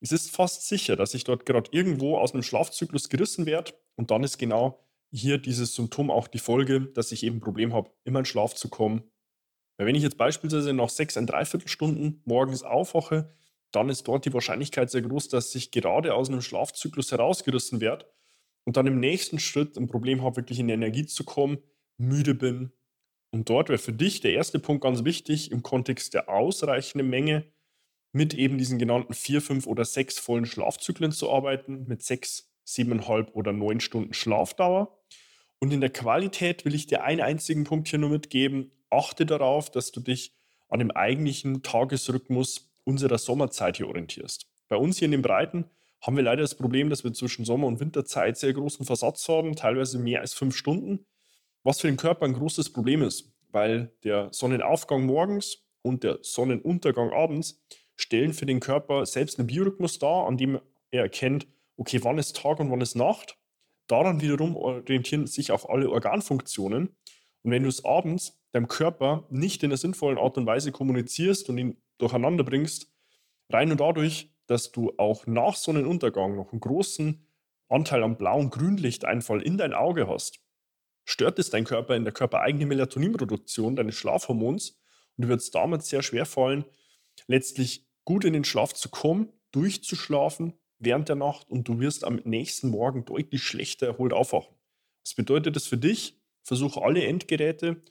es 0.01 0.13
ist 0.13 0.31
fast 0.31 0.67
sicher, 0.67 0.97
dass 0.97 1.15
ich 1.15 1.25
dort 1.25 1.47
gerade 1.47 1.71
irgendwo 1.73 2.17
aus 2.17 2.33
einem 2.33 2.43
Schlafzyklus 2.43 3.09
gerissen 3.09 3.47
werde 3.47 3.75
und 3.97 4.11
dann 4.11 4.25
ist 4.25 4.39
genau 4.39 4.81
hier 5.13 5.39
dieses 5.39 5.75
Symptom 5.75 6.11
auch 6.11 6.29
die 6.29 6.39
Folge, 6.39 6.81
dass 6.81 7.13
ich 7.13 7.23
eben 7.23 7.37
ein 7.37 7.41
Problem 7.41 7.75
habe, 7.75 7.91
immer 8.05 8.21
in 8.21 8.25
Schlaf 8.25 8.55
zu 8.55 8.69
kommen. 8.69 9.03
Weil 9.77 9.87
wenn 9.87 9.95
ich 9.95 10.03
jetzt 10.03 10.17
beispielsweise 10.17 10.73
nach 10.73 10.89
sechs, 10.89 11.17
ein 11.17 11.27
Dreiviertelstunden 11.27 12.23
morgens 12.25 12.63
aufwache, 12.63 13.35
dann 13.73 13.89
ist 13.89 14.07
dort 14.09 14.25
die 14.25 14.33
Wahrscheinlichkeit 14.33 14.91
sehr 14.91 15.03
groß, 15.03 15.29
dass 15.29 15.55
ich 15.55 15.71
gerade 15.71 16.15
aus 16.15 16.29
einem 16.29 16.43
Schlafzyklus 16.43 17.13
herausgerissen 17.13 17.81
werde 17.81 18.07
und 18.65 18.77
dann 18.77 18.87
im 18.87 19.01
nächsten 19.01 19.39
Schritt 19.39 19.77
ein 19.77 19.87
Problem 19.87 20.23
habe, 20.23 20.37
wirklich 20.37 20.59
in 20.59 20.69
die 20.69 20.75
Energie 20.75 21.07
zu 21.07 21.25
kommen, 21.25 21.59
müde 21.97 22.35
bin. 22.35 22.73
Und 23.33 23.49
dort 23.49 23.69
wäre 23.69 23.79
für 23.79 23.93
dich 23.93 24.21
der 24.21 24.33
erste 24.33 24.59
Punkt 24.59 24.83
ganz 24.83 25.05
wichtig, 25.05 25.53
im 25.53 25.63
Kontext 25.63 26.15
der 26.15 26.29
ausreichenden 26.29 27.09
Menge 27.09 27.45
mit 28.13 28.35
eben 28.35 28.59
diesen 28.59 28.79
genannten 28.79 29.15
vier, 29.15 29.41
fünf 29.41 29.67
oder 29.67 29.85
sechs 29.85 30.19
vollen 30.19 30.47
Schlafzyklen 30.47 31.13
zu 31.13 31.31
arbeiten, 31.31 31.85
mit 31.87 32.03
sechs, 32.03 32.51
siebeneinhalb 32.65 33.35
oder 33.35 33.53
neun 33.53 33.81
Stunden 33.81 34.15
Schlafdauer. 34.15 34.99
Und 35.59 35.73
in 35.73 35.81
der 35.81 35.91
Qualität 35.91 36.65
will 36.65 36.75
ich 36.75 36.87
dir 36.87 37.05
einen 37.05 37.21
einzigen 37.21 37.65
Punkt 37.65 37.89
hier 37.89 37.99
nur 37.99 38.11
mitgeben. 38.11 38.73
Achte 38.89 39.27
darauf, 39.27 39.71
dass 39.71 39.93
du 39.93 40.01
dich 40.01 40.35
an 40.69 40.79
dem 40.79 40.91
eigentlichen 40.91 41.63
Tagesrhythmus 41.63 42.73
unserer 42.85 43.19
Sommerzeit 43.19 43.77
hier 43.77 43.89
orientierst. 43.89 44.47
Bei 44.69 44.77
uns 44.77 44.99
hier 44.99 45.07
in 45.07 45.13
den 45.13 45.23
Breiten 45.23 45.67
haben 46.01 46.17
wir 46.17 46.23
leider 46.23 46.43
das 46.43 46.55
Problem, 46.55 46.89
dass 46.89 47.05
wir 47.05 47.13
zwischen 47.13 47.45
Sommer- 47.45 47.67
und 47.67 47.81
Winterzeit 47.81 48.39
sehr 48.39 48.55
großen 48.55 48.87
Versatz 48.87 49.29
haben, 49.29 49.55
teilweise 49.55 49.99
mehr 49.99 50.21
als 50.21 50.33
fünf 50.33 50.57
Stunden, 50.57 51.05
was 51.63 51.81
für 51.81 51.89
den 51.89 51.97
Körper 51.97 52.25
ein 52.25 52.33
großes 52.33 52.73
Problem 52.73 53.03
ist, 53.03 53.33
weil 53.51 53.93
der 54.03 54.29
Sonnenaufgang 54.33 55.05
morgens 55.05 55.67
und 55.83 56.05
der 56.05 56.19
Sonnenuntergang 56.23 57.13
abends 57.13 57.63
stellen 58.01 58.33
für 58.33 58.47
den 58.47 58.61
Körper 58.61 59.07
selbst 59.07 59.39
einen 59.39 59.47
Biorhythmus 59.47 59.99
dar, 59.99 60.27
an 60.27 60.37
dem 60.37 60.61
er 60.91 61.03
erkennt, 61.03 61.47
okay, 61.77 62.01
wann 62.03 62.19
ist 62.19 62.37
Tag 62.37 62.61
und 62.61 62.71
wann 62.71 62.81
ist 62.81 62.95
Nacht. 62.95 63.37
Daran 63.87 64.21
wiederum 64.21 64.57
orientieren 64.57 65.27
sich 65.27 65.53
auch 65.53 65.69
alle 65.69 65.91
Organfunktionen. 65.91 66.89
Und 67.43 67.51
wenn 67.51 67.63
du 67.63 67.69
es 67.69 67.85
abends 67.85 68.41
deinem 68.53 68.69
Körper 68.69 69.27
nicht 69.31 69.63
in 69.63 69.71
einer 69.71 69.77
sinnvollen 69.77 70.19
Art 70.19 70.37
und 70.37 70.47
Weise 70.47 70.73
kommunizierst 70.73 71.49
und 71.49 71.59
ihn 71.59 71.77
durcheinander 71.99 72.45
bringst, 72.45 72.93
rein 73.49 73.69
nur 73.69 73.77
dadurch, 73.77 74.31
dass 74.47 74.73
du 74.73 74.93
auch 74.99 75.27
nach 75.27 75.55
Sonnenuntergang 75.55 76.37
noch 76.37 76.53
einen 76.53 76.61
großen 76.61 77.25
Anteil 77.69 78.03
am 78.03 78.17
blauen 78.17 78.51
Grünlichteinfall 78.51 79.43
in 79.43 79.57
dein 79.57 79.73
Auge 79.73 80.09
hast, 80.09 80.41
stört 81.05 81.39
es 81.39 81.51
dein 81.51 81.65
Körper 81.65 81.97
in 81.97 82.05
der 82.05 82.13
körpereigenen 82.13 82.69
Melatoninproduktion, 82.69 83.77
deines 83.77 83.95
Schlafhormons 83.95 84.81
und 85.17 85.29
du 85.29 85.35
es 85.35 85.51
damit 85.51 85.83
sehr 85.83 86.03
schwer 86.03 86.27
fallen, 86.27 86.65
letztlich 87.27 87.90
gut 88.05 88.25
in 88.25 88.33
den 88.33 88.45
Schlaf 88.45 88.75
zu 88.75 88.89
kommen, 88.89 89.33
durchzuschlafen 89.53 90.55
während 90.79 91.09
der 91.09 91.17
Nacht 91.17 91.51
und 91.51 91.69
du 91.69 91.81
wirst 91.81 92.05
am 92.05 92.17
nächsten 92.25 92.71
Morgen 92.71 93.05
deutlich 93.05 93.43
schlechter 93.43 93.87
erholt 93.87 94.13
aufwachen. 94.13 94.55
Was 95.05 95.15
bedeutet 95.15 95.57
das 95.57 95.67
für 95.67 95.79
dich? 95.79 96.21
Versuche 96.43 96.83
alle 96.83 97.05
Endgeräte 97.05 97.83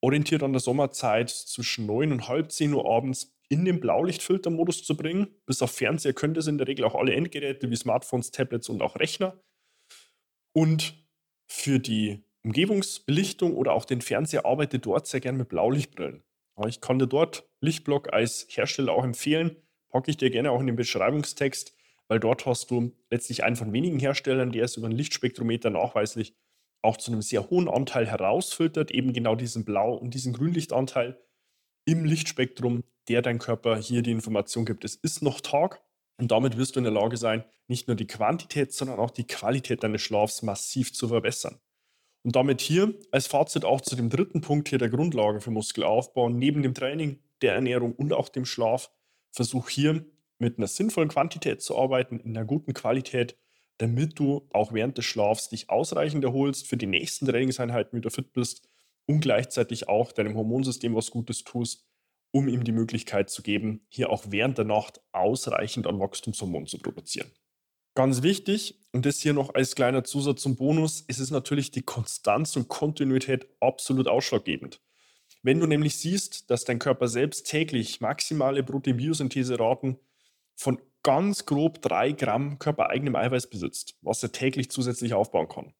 orientiert 0.00 0.42
an 0.42 0.52
der 0.52 0.60
Sommerzeit 0.60 1.30
zwischen 1.30 1.86
9 1.86 2.12
und 2.12 2.28
halb 2.28 2.52
10 2.52 2.72
Uhr 2.72 2.88
abends 2.88 3.34
in 3.48 3.64
den 3.64 3.80
Blaulichtfiltermodus 3.80 4.84
zu 4.84 4.96
bringen. 4.96 5.34
Bis 5.46 5.62
auf 5.62 5.72
Fernseher 5.72 6.12
können 6.12 6.34
das 6.34 6.46
in 6.46 6.58
der 6.58 6.68
Regel 6.68 6.84
auch 6.84 6.94
alle 6.94 7.14
Endgeräte 7.14 7.70
wie 7.70 7.76
Smartphones, 7.76 8.30
Tablets 8.30 8.68
und 8.68 8.82
auch 8.82 8.96
Rechner. 8.96 9.42
Und 10.52 10.94
für 11.48 11.78
die 11.78 12.22
Umgebungsbelichtung 12.44 13.56
oder 13.56 13.72
auch 13.72 13.84
den 13.84 14.00
Fernseher 14.00 14.46
arbeite 14.46 14.78
dort 14.78 15.06
sehr 15.06 15.20
gerne 15.20 15.38
mit 15.38 15.48
Blaulichtbrillen. 15.48 16.22
Ich 16.66 16.80
kann 16.80 16.98
dir 16.98 17.06
dort 17.06 17.47
Lichtblock 17.60 18.12
als 18.12 18.46
Hersteller 18.48 18.92
auch 18.92 19.04
empfehlen. 19.04 19.56
Packe 19.90 20.10
ich 20.10 20.16
dir 20.16 20.30
gerne 20.30 20.50
auch 20.50 20.60
in 20.60 20.66
den 20.66 20.76
Beschreibungstext, 20.76 21.74
weil 22.08 22.20
dort 22.20 22.46
hast 22.46 22.70
du 22.70 22.92
letztlich 23.10 23.44
einen 23.44 23.56
von 23.56 23.72
wenigen 23.72 23.98
Herstellern, 23.98 24.52
der 24.52 24.64
es 24.64 24.76
über 24.76 24.86
ein 24.86 24.92
Lichtspektrometer 24.92 25.70
nachweislich 25.70 26.34
auch 26.82 26.96
zu 26.96 27.10
einem 27.10 27.22
sehr 27.22 27.50
hohen 27.50 27.68
Anteil 27.68 28.06
herausfiltert, 28.06 28.90
eben 28.90 29.12
genau 29.12 29.34
diesen 29.34 29.64
Blau- 29.64 29.94
und 29.94 30.14
diesen 30.14 30.32
Grünlichtanteil 30.32 31.20
im 31.84 32.04
Lichtspektrum, 32.04 32.84
der 33.08 33.22
dein 33.22 33.38
Körper 33.38 33.76
hier 33.78 34.02
die 34.02 34.12
Information 34.12 34.64
gibt. 34.64 34.84
Es 34.84 34.94
ist 34.94 35.22
noch 35.22 35.40
Tag 35.40 35.82
und 36.18 36.30
damit 36.30 36.56
wirst 36.56 36.76
du 36.76 36.80
in 36.80 36.84
der 36.84 36.92
Lage 36.92 37.16
sein, 37.16 37.44
nicht 37.66 37.88
nur 37.88 37.96
die 37.96 38.06
Quantität, 38.06 38.72
sondern 38.72 38.98
auch 38.98 39.10
die 39.10 39.26
Qualität 39.26 39.82
deines 39.82 40.02
Schlafs 40.02 40.42
massiv 40.42 40.92
zu 40.92 41.08
verbessern. 41.08 41.58
Und 42.24 42.36
damit 42.36 42.60
hier 42.60 42.94
als 43.10 43.26
Fazit 43.26 43.64
auch 43.64 43.80
zu 43.80 43.96
dem 43.96 44.10
dritten 44.10 44.40
Punkt 44.40 44.68
hier 44.68 44.78
der 44.78 44.90
Grundlagen 44.90 45.40
für 45.40 45.50
Muskelaufbau, 45.50 46.28
neben 46.28 46.62
dem 46.62 46.74
Training, 46.74 47.20
der 47.42 47.54
Ernährung 47.54 47.92
und 47.92 48.12
auch 48.12 48.28
dem 48.28 48.44
Schlaf, 48.44 48.90
versuch 49.32 49.68
hier 49.68 50.04
mit 50.38 50.58
einer 50.58 50.66
sinnvollen 50.66 51.08
Quantität 51.08 51.62
zu 51.62 51.76
arbeiten, 51.76 52.20
in 52.20 52.36
einer 52.36 52.46
guten 52.46 52.74
Qualität, 52.74 53.36
damit 53.78 54.18
du 54.18 54.48
auch 54.52 54.72
während 54.72 54.98
des 54.98 55.04
Schlafs 55.04 55.48
dich 55.48 55.70
ausreichend 55.70 56.24
erholst, 56.24 56.66
für 56.66 56.76
die 56.76 56.86
nächsten 56.86 57.26
Trainingseinheiten 57.26 57.96
wieder 57.96 58.10
fit 58.10 58.32
bist 58.32 58.68
und 59.06 59.20
gleichzeitig 59.20 59.88
auch 59.88 60.12
deinem 60.12 60.36
Hormonsystem 60.36 60.94
was 60.94 61.10
Gutes 61.10 61.44
tust, 61.44 61.86
um 62.30 62.48
ihm 62.48 62.64
die 62.64 62.72
Möglichkeit 62.72 63.30
zu 63.30 63.42
geben, 63.42 63.86
hier 63.88 64.10
auch 64.10 64.24
während 64.28 64.58
der 64.58 64.64
Nacht 64.64 65.00
ausreichend 65.12 65.86
an 65.86 65.98
Wachstumshormonen 65.98 66.66
zu 66.66 66.78
produzieren. 66.78 67.30
Ganz 67.94 68.22
wichtig, 68.22 68.78
und 68.92 69.06
das 69.06 69.18
hier 69.20 69.32
noch 69.32 69.54
als 69.54 69.74
kleiner 69.74 70.04
Zusatz 70.04 70.42
zum 70.42 70.56
Bonus, 70.56 71.00
ist 71.00 71.18
es 71.18 71.30
natürlich 71.30 71.70
die 71.70 71.82
Konstanz 71.82 72.54
und 72.56 72.68
Kontinuität 72.68 73.48
absolut 73.60 74.06
ausschlaggebend. 74.06 74.80
Wenn 75.42 75.60
du 75.60 75.66
nämlich 75.66 75.96
siehst, 75.96 76.50
dass 76.50 76.64
dein 76.64 76.78
Körper 76.78 77.08
selbst 77.08 77.46
täglich 77.46 78.00
maximale 78.00 78.62
Proteinbiosynthese-Raten 78.62 79.98
von 80.56 80.80
ganz 81.02 81.46
grob 81.46 81.80
drei 81.80 82.12
Gramm 82.12 82.58
körpereigenem 82.58 83.16
Eiweiß 83.16 83.48
besitzt, 83.48 83.96
was 84.02 84.22
er 84.22 84.32
täglich 84.32 84.70
zusätzlich 84.70 85.14
aufbauen 85.14 85.48
kann, 85.48 85.72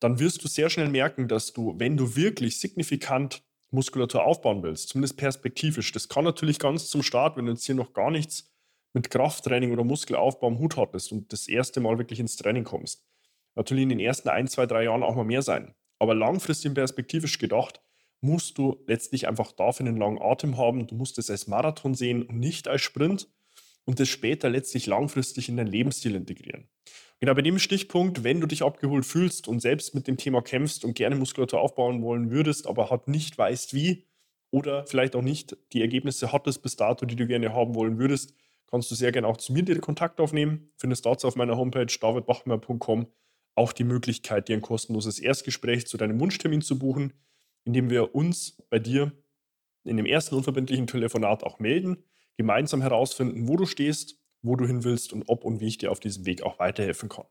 dann 0.00 0.18
wirst 0.18 0.42
du 0.42 0.48
sehr 0.48 0.70
schnell 0.70 0.88
merken, 0.88 1.28
dass 1.28 1.52
du, 1.52 1.74
wenn 1.78 1.96
du 1.96 2.16
wirklich 2.16 2.58
signifikant 2.58 3.42
Muskulatur 3.70 4.24
aufbauen 4.24 4.62
willst, 4.62 4.88
zumindest 4.88 5.16
perspektivisch, 5.16 5.92
das 5.92 6.08
kann 6.08 6.24
natürlich 6.24 6.58
ganz 6.58 6.88
zum 6.88 7.02
Start, 7.02 7.36
wenn 7.36 7.46
du 7.46 7.52
jetzt 7.52 7.66
hier 7.66 7.74
noch 7.74 7.92
gar 7.92 8.10
nichts 8.10 8.50
mit 8.94 9.10
Krafttraining 9.10 9.72
oder 9.72 9.84
Muskelaufbau 9.84 10.46
am 10.46 10.58
Hut 10.58 10.76
hattest 10.76 11.12
und 11.12 11.32
das 11.32 11.48
erste 11.48 11.80
Mal 11.80 11.98
wirklich 11.98 12.20
ins 12.20 12.36
Training 12.36 12.64
kommst. 12.64 13.04
Natürlich 13.56 13.82
in 13.82 13.88
den 13.88 14.00
ersten 14.00 14.28
ein, 14.28 14.46
zwei, 14.46 14.66
drei 14.66 14.84
Jahren 14.84 15.02
auch 15.02 15.14
mal 15.14 15.24
mehr 15.24 15.42
sein. 15.42 15.74
Aber 15.98 16.14
langfristig 16.14 16.74
perspektivisch 16.74 17.38
gedacht, 17.38 17.80
musst 18.24 18.58
du 18.58 18.82
letztlich 18.86 19.28
einfach 19.28 19.52
dafür 19.52 19.86
einen 19.86 19.98
langen 19.98 20.20
Atem 20.20 20.56
haben. 20.56 20.86
Du 20.86 20.94
musst 20.94 21.18
es 21.18 21.30
als 21.30 21.46
Marathon 21.46 21.94
sehen 21.94 22.22
und 22.22 22.38
nicht 22.38 22.66
als 22.66 22.80
Sprint 22.80 23.28
und 23.84 24.00
das 24.00 24.08
später 24.08 24.48
letztlich 24.48 24.86
langfristig 24.86 25.48
in 25.48 25.56
deinen 25.56 25.66
Lebensstil 25.66 26.14
integrieren. 26.14 26.68
Genau 27.20 27.34
bei 27.34 27.42
dem 27.42 27.58
Stichpunkt, 27.58 28.24
wenn 28.24 28.40
du 28.40 28.46
dich 28.46 28.62
abgeholt 28.62 29.04
fühlst 29.04 29.46
und 29.46 29.60
selbst 29.60 29.94
mit 29.94 30.08
dem 30.08 30.16
Thema 30.16 30.42
kämpfst 30.42 30.84
und 30.84 30.94
gerne 30.94 31.16
Muskulatur 31.16 31.60
aufbauen 31.60 32.02
wollen 32.02 32.30
würdest, 32.30 32.66
aber 32.66 32.90
halt 32.90 33.08
nicht 33.08 33.36
weißt 33.36 33.74
wie 33.74 34.06
oder 34.50 34.86
vielleicht 34.86 35.16
auch 35.16 35.22
nicht 35.22 35.56
die 35.72 35.82
Ergebnisse 35.82 36.32
hattest 36.32 36.62
bis 36.62 36.76
dato, 36.76 37.06
die 37.06 37.16
du 37.16 37.26
gerne 37.26 37.52
haben 37.52 37.74
wollen 37.74 37.98
würdest, 37.98 38.34
kannst 38.66 38.90
du 38.90 38.94
sehr 38.94 39.12
gerne 39.12 39.28
auch 39.28 39.36
zu 39.36 39.52
mir 39.52 39.64
den 39.64 39.80
Kontakt 39.80 40.20
aufnehmen. 40.20 40.72
Findest 40.76 41.04
dazu 41.04 41.28
auf 41.28 41.36
meiner 41.36 41.56
Homepage 41.56 41.86
davidbachmer.com 41.86 43.06
auch 43.54 43.72
die 43.72 43.84
Möglichkeit, 43.84 44.48
dir 44.48 44.56
ein 44.56 44.62
kostenloses 44.62 45.18
Erstgespräch 45.18 45.86
zu 45.86 45.96
deinem 45.96 46.18
Wunschtermin 46.20 46.62
zu 46.62 46.78
buchen, 46.78 47.12
indem 47.64 47.90
wir 47.90 48.14
uns 48.14 48.62
bei 48.70 48.78
dir 48.78 49.12
in 49.84 49.96
dem 49.96 50.06
ersten 50.06 50.34
unverbindlichen 50.34 50.86
Telefonat 50.86 51.44
auch 51.44 51.58
melden, 51.58 52.04
gemeinsam 52.36 52.82
herausfinden, 52.82 53.48
wo 53.48 53.56
du 53.56 53.66
stehst, 53.66 54.18
wo 54.42 54.56
du 54.56 54.66
hin 54.66 54.84
willst 54.84 55.12
und 55.12 55.24
ob 55.28 55.44
und 55.44 55.60
wie 55.60 55.68
ich 55.68 55.78
dir 55.78 55.90
auf 55.90 56.00
diesem 56.00 56.26
Weg 56.26 56.42
auch 56.42 56.58
weiterhelfen 56.58 57.08
kann. 57.08 57.26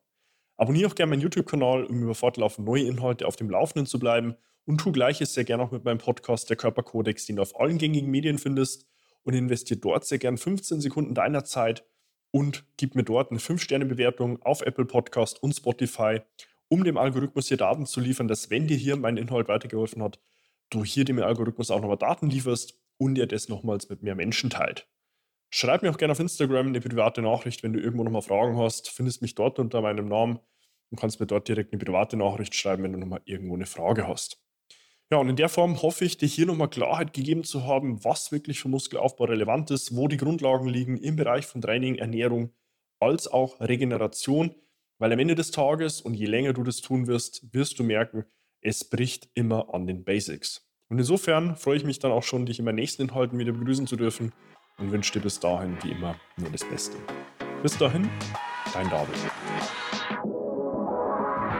Abonniere 0.57 0.89
auch 0.89 0.95
gerne 0.95 1.09
meinen 1.09 1.21
YouTube-Kanal, 1.21 1.85
um 1.85 2.03
über 2.03 2.15
fortlaufend 2.15 2.67
neue 2.67 2.83
Inhalte 2.83 3.27
auf 3.27 3.35
dem 3.35 3.49
Laufenden 3.49 3.85
zu 3.85 3.99
bleiben 3.99 4.35
und 4.65 4.77
tu 4.79 4.91
gleiches 4.91 5.33
sehr 5.33 5.43
gerne 5.43 5.63
auch 5.63 5.71
mit 5.71 5.83
meinem 5.83 5.97
Podcast 5.97 6.49
Der 6.49 6.57
Körperkodex, 6.57 7.25
den 7.25 7.37
du 7.37 7.41
auf 7.41 7.59
allen 7.59 7.77
gängigen 7.77 8.11
Medien 8.11 8.37
findest 8.37 8.85
und 9.23 9.33
investiere 9.33 9.79
dort 9.79 10.05
sehr 10.05 10.19
gern 10.19 10.37
15 10.37 10.81
Sekunden 10.81 11.15
deiner 11.15 11.43
Zeit, 11.43 11.83
und 12.33 12.65
gib 12.77 12.95
mir 12.95 13.03
dort 13.03 13.29
eine 13.29 13.39
5-Sterne-Bewertung 13.39 14.41
auf 14.41 14.61
Apple 14.61 14.85
Podcast 14.85 15.41
und 15.41 15.53
Spotify, 15.53 16.21
um 16.73 16.83
dem 16.83 16.97
Algorithmus 16.97 17.49
hier 17.49 17.57
Daten 17.57 17.85
zu 17.85 17.99
liefern, 17.99 18.27
dass 18.27 18.49
wenn 18.49 18.65
dir 18.65 18.75
hier 18.75 18.95
mein 18.95 19.17
Inhalt 19.17 19.47
weitergeholfen 19.47 20.01
hat, 20.01 20.19
du 20.71 20.83
hier 20.83 21.05
dem 21.05 21.21
Algorithmus 21.21 21.69
auch 21.69 21.79
nochmal 21.79 21.97
Daten 21.97 22.31
lieferst 22.31 22.81
und 22.97 23.19
er 23.19 23.27
das 23.27 23.47
nochmals 23.47 23.89
mit 23.89 24.01
mehr 24.01 24.15
Menschen 24.15 24.49
teilt. 24.49 24.87
Schreib 25.51 25.83
mir 25.83 25.91
auch 25.91 25.99
gerne 25.99 26.13
auf 26.13 26.19
Instagram 26.19 26.69
eine 26.69 26.81
private 26.81 27.21
Nachricht, 27.21 27.61
wenn 27.61 27.73
du 27.73 27.79
irgendwo 27.79 28.03
nochmal 28.03 28.23
Fragen 28.23 28.57
hast. 28.57 28.89
Findest 28.89 29.21
mich 29.21 29.35
dort 29.35 29.59
unter 29.59 29.81
meinem 29.81 30.07
Namen 30.07 30.39
und 30.89 30.99
kannst 30.99 31.19
mir 31.19 31.27
dort 31.27 31.47
direkt 31.47 31.73
eine 31.73 31.83
private 31.83 32.17
Nachricht 32.17 32.55
schreiben, 32.55 32.81
wenn 32.81 32.93
du 32.93 32.97
nochmal 32.97 33.21
irgendwo 33.25 33.53
eine 33.53 33.67
Frage 33.67 34.07
hast. 34.07 34.41
Ja, 35.11 35.19
und 35.19 35.29
in 35.29 35.35
der 35.35 35.49
Form 35.49 35.79
hoffe 35.83 36.05
ich, 36.05 36.17
dir 36.17 36.25
hier 36.25 36.47
nochmal 36.47 36.71
Klarheit 36.71 37.13
gegeben 37.13 37.43
zu 37.43 37.65
haben, 37.65 38.03
was 38.03 38.31
wirklich 38.31 38.59
für 38.59 38.69
Muskelaufbau 38.69 39.25
relevant 39.25 39.69
ist, 39.69 39.95
wo 39.95 40.07
die 40.07 40.17
Grundlagen 40.17 40.67
liegen 40.67 40.97
im 40.97 41.17
Bereich 41.17 41.45
von 41.45 41.61
Training, 41.61 41.97
Ernährung 41.97 42.51
als 42.99 43.27
auch 43.27 43.59
Regeneration. 43.59 44.55
Weil 44.99 45.11
am 45.11 45.19
Ende 45.19 45.35
des 45.35 45.51
Tages 45.51 46.01
und 46.01 46.13
je 46.13 46.25
länger 46.25 46.53
du 46.53 46.63
das 46.63 46.81
tun 46.81 47.07
wirst, 47.07 47.53
wirst 47.53 47.79
du 47.79 47.83
merken, 47.83 48.25
es 48.61 48.83
bricht 48.89 49.29
immer 49.33 49.73
an 49.73 49.87
den 49.87 50.03
Basics. 50.03 50.69
Und 50.89 50.99
insofern 50.99 51.55
freue 51.55 51.77
ich 51.77 51.83
mich 51.83 51.99
dann 51.99 52.11
auch 52.11 52.23
schon, 52.23 52.45
dich 52.45 52.59
in 52.59 52.65
meinen 52.65 52.75
nächsten 52.75 53.01
Inhalten 53.01 53.39
wieder 53.39 53.51
begrüßen 53.51 53.87
zu 53.87 53.95
dürfen 53.95 54.31
und 54.77 54.91
wünsche 54.91 55.13
dir 55.13 55.21
bis 55.21 55.39
dahin 55.39 55.77
wie 55.83 55.91
immer 55.91 56.15
nur 56.37 56.49
das 56.49 56.63
Beste. 56.63 56.97
Bis 57.61 57.77
dahin, 57.77 58.09
dein 58.73 58.89
David. 58.89 59.15